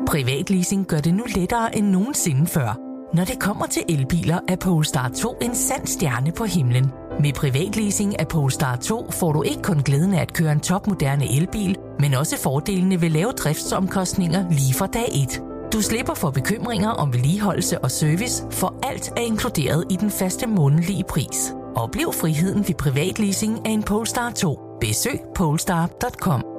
Privatleasing 0.06 0.86
gør 0.86 1.00
det 1.00 1.14
nu 1.14 1.24
lettere 1.36 1.76
end 1.76 1.86
nogensinde 1.86 2.46
før. 2.46 2.78
Når 3.14 3.24
det 3.24 3.40
kommer 3.40 3.66
til 3.66 3.82
elbiler, 3.88 4.40
er 4.48 4.56
Polestar 4.56 5.08
2 5.08 5.38
en 5.42 5.54
sand 5.54 5.86
stjerne 5.86 6.32
på 6.32 6.44
himlen. 6.44 7.01
Med 7.22 7.32
privatleasing 7.32 8.20
af 8.20 8.28
Polestar 8.28 8.76
2 8.76 9.10
får 9.10 9.32
du 9.32 9.42
ikke 9.42 9.62
kun 9.62 9.82
glæden 9.82 10.14
af 10.14 10.20
at 10.20 10.32
køre 10.32 10.52
en 10.52 10.60
topmoderne 10.60 11.36
elbil, 11.36 11.76
men 12.00 12.14
også 12.14 12.38
fordelene 12.38 13.00
ved 13.00 13.10
lave 13.10 13.32
driftsomkostninger 13.32 14.50
lige 14.50 14.74
fra 14.74 14.86
dag 14.86 15.08
1. 15.12 15.42
Du 15.72 15.82
slipper 15.82 16.14
for 16.14 16.30
bekymringer 16.30 16.90
om 16.90 17.12
vedligeholdelse 17.12 17.78
og 17.78 17.90
service, 17.90 18.44
for 18.50 18.74
alt 18.82 19.08
er 19.16 19.20
inkluderet 19.20 19.84
i 19.90 19.96
den 19.96 20.10
faste 20.10 20.46
månedlige 20.46 21.04
pris. 21.08 21.54
Oplev 21.76 22.12
friheden 22.12 22.68
ved 22.68 22.74
privatleasing 22.74 23.66
af 23.66 23.70
en 23.70 23.82
Polestar 23.82 24.30
2. 24.30 24.58
Besøg 24.80 25.20
polestar.com. 25.34 26.51